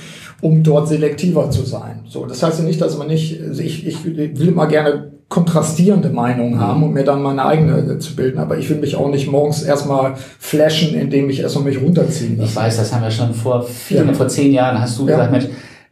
[0.41, 2.01] um dort selektiver zu sein.
[2.07, 6.09] So, das heißt ja nicht, dass man nicht, also ich, ich will immer gerne kontrastierende
[6.09, 8.39] Meinungen haben, um mir dann meine eigene zu bilden.
[8.39, 12.49] Aber ich will mich auch nicht morgens erstmal flashen, indem ich erstmal mich runterziehen lasse.
[12.49, 14.13] Ich weiß, das haben wir schon vor vielen, ja.
[14.13, 15.15] vor zehn Jahren hast du ja.
[15.15, 15.45] gesagt, Mensch,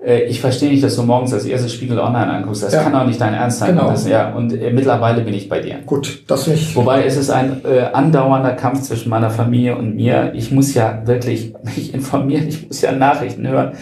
[0.04, 2.64] äh, ich verstehe nicht, dass du morgens als erstes Spiegel Online anguckst.
[2.64, 2.82] Das ja.
[2.82, 3.76] kann doch nicht dein Ernst sein.
[3.76, 3.90] Genau.
[3.90, 5.80] Das, ja, und äh, mittlerweile bin ich bei dir.
[5.86, 6.76] Gut, das nicht.
[6.76, 10.32] Wobei es ist ein äh, andauernder Kampf zwischen meiner Familie und mir.
[10.34, 13.74] Ich muss ja wirklich mich informieren, ich muss ja Nachrichten hören.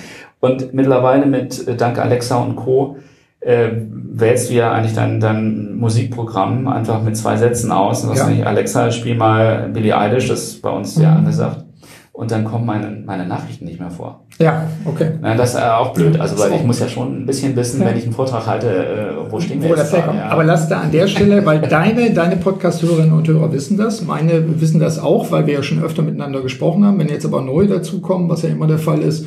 [0.45, 2.97] Und mittlerweile mit äh, dank Alexa und Co.
[3.39, 3.69] Äh,
[4.17, 8.03] wählst du ja eigentlich dein, dein Musikprogramm einfach mit zwei Sätzen aus.
[8.03, 8.27] Und ja.
[8.27, 11.03] nicht, Alexa, spiel mal Billie Eilish, das ist bei uns mhm.
[11.03, 11.65] ja angesagt.
[12.11, 14.21] Und dann kommen meine, meine Nachrichten nicht mehr vor.
[14.39, 15.11] Ja, okay.
[15.21, 16.17] Ja, das ist auch blöd.
[16.17, 17.87] Also, weil ich muss ja schon ein bisschen wissen, ja.
[17.87, 19.93] wenn ich einen Vortrag halte, äh, wo stehen wir wo jetzt.
[19.93, 20.29] Da, ja.
[20.29, 24.61] Aber lass da an der Stelle, weil deine, deine Podcast-Hörerinnen und Hörer wissen das, meine
[24.61, 26.97] wissen das auch, weil wir ja schon öfter miteinander gesprochen haben.
[26.99, 29.25] Wenn jetzt aber neu dazukommen, was ja immer der Fall ist,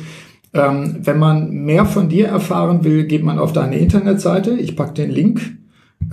[0.53, 4.51] ähm, wenn man mehr von dir erfahren will, geht man auf deine Internetseite.
[4.51, 5.39] Ich packe den Link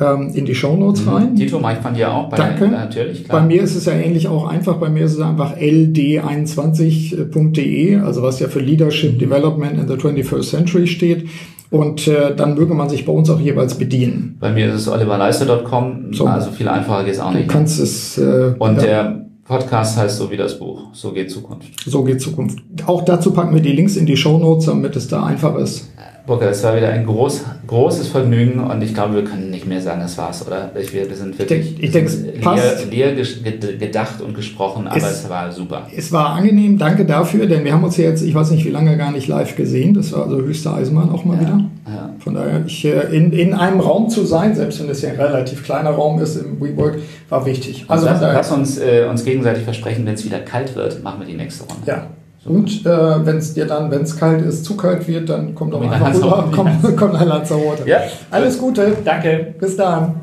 [0.01, 1.11] ähm, in die Show Notes mhm.
[1.11, 1.35] rein.
[1.37, 2.29] Dito mache ich von dir auch.
[2.29, 2.69] Bei Danke.
[2.69, 3.41] Der, natürlich, klar.
[3.41, 4.77] Bei mir ist es ja ähnlich auch einfach.
[4.77, 10.51] Bei mir ist es einfach ld21.de, also was ja für Leadership Development in the 21st
[10.51, 11.27] Century steht.
[11.69, 14.37] Und äh, dann möge man sich bei uns auch jeweils bedienen.
[14.39, 16.27] Bei mir ist es oliverleister.com, so.
[16.27, 17.49] also viel einfacher geht es auch nicht.
[17.49, 18.17] Du kannst es.
[18.19, 18.83] Äh, Und ja.
[18.83, 20.89] der Podcast heißt so wie das Buch.
[20.93, 21.69] So geht Zukunft.
[21.89, 22.59] So geht Zukunft.
[22.87, 25.89] Auch dazu packen wir die Links in die Show Notes, damit es da einfach ist.
[26.27, 29.81] Burkhard, es war wieder ein groß, großes Vergnügen und ich glaube, wir können nicht mehr
[29.81, 30.73] sagen, das war's, oder?
[30.75, 35.25] Wir, wir sind wirklich ich denke, ich denke, leer, leer gedacht und gesprochen, aber es,
[35.25, 35.87] es, war super.
[35.95, 38.97] Es war angenehm, danke dafür, denn wir haben uns jetzt, ich weiß nicht wie lange,
[38.97, 39.95] gar nicht live gesehen.
[39.95, 41.61] Das war also höchste Eisenbahn auch mal ja, wieder.
[41.87, 42.15] Ja.
[42.19, 45.21] Von daher, ich, äh, in, in einem Raum zu sein, selbst wenn es ja ein
[45.21, 46.99] relativ kleiner Raum ist im WeWork,
[47.29, 47.85] war wichtig.
[47.87, 51.27] Also lass, lass uns, äh, uns gegenseitig versprechen, wenn es wieder kalt wird, machen wir
[51.27, 51.83] die nächste Runde.
[51.87, 52.07] Ja.
[52.47, 55.71] Und äh, wenn es dir dann, wenn es kalt ist, zu kalt wird, dann komm
[55.71, 57.89] doch einfach rüber, komm, komm nach Lanzarote.
[57.89, 58.01] Ja.
[58.31, 58.97] Alles Gute.
[59.05, 59.55] Danke.
[59.59, 60.21] Bis dann.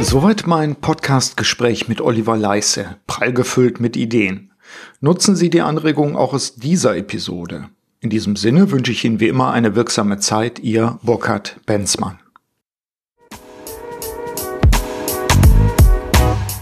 [0.00, 4.50] Soweit mein Podcast-Gespräch mit Oliver Leisse, prall gefüllt mit Ideen.
[5.00, 7.66] Nutzen Sie die Anregungen auch aus dieser Episode.
[8.00, 12.18] In diesem Sinne wünsche ich Ihnen wie immer eine wirksame Zeit, Ihr Burkhard Benzmann.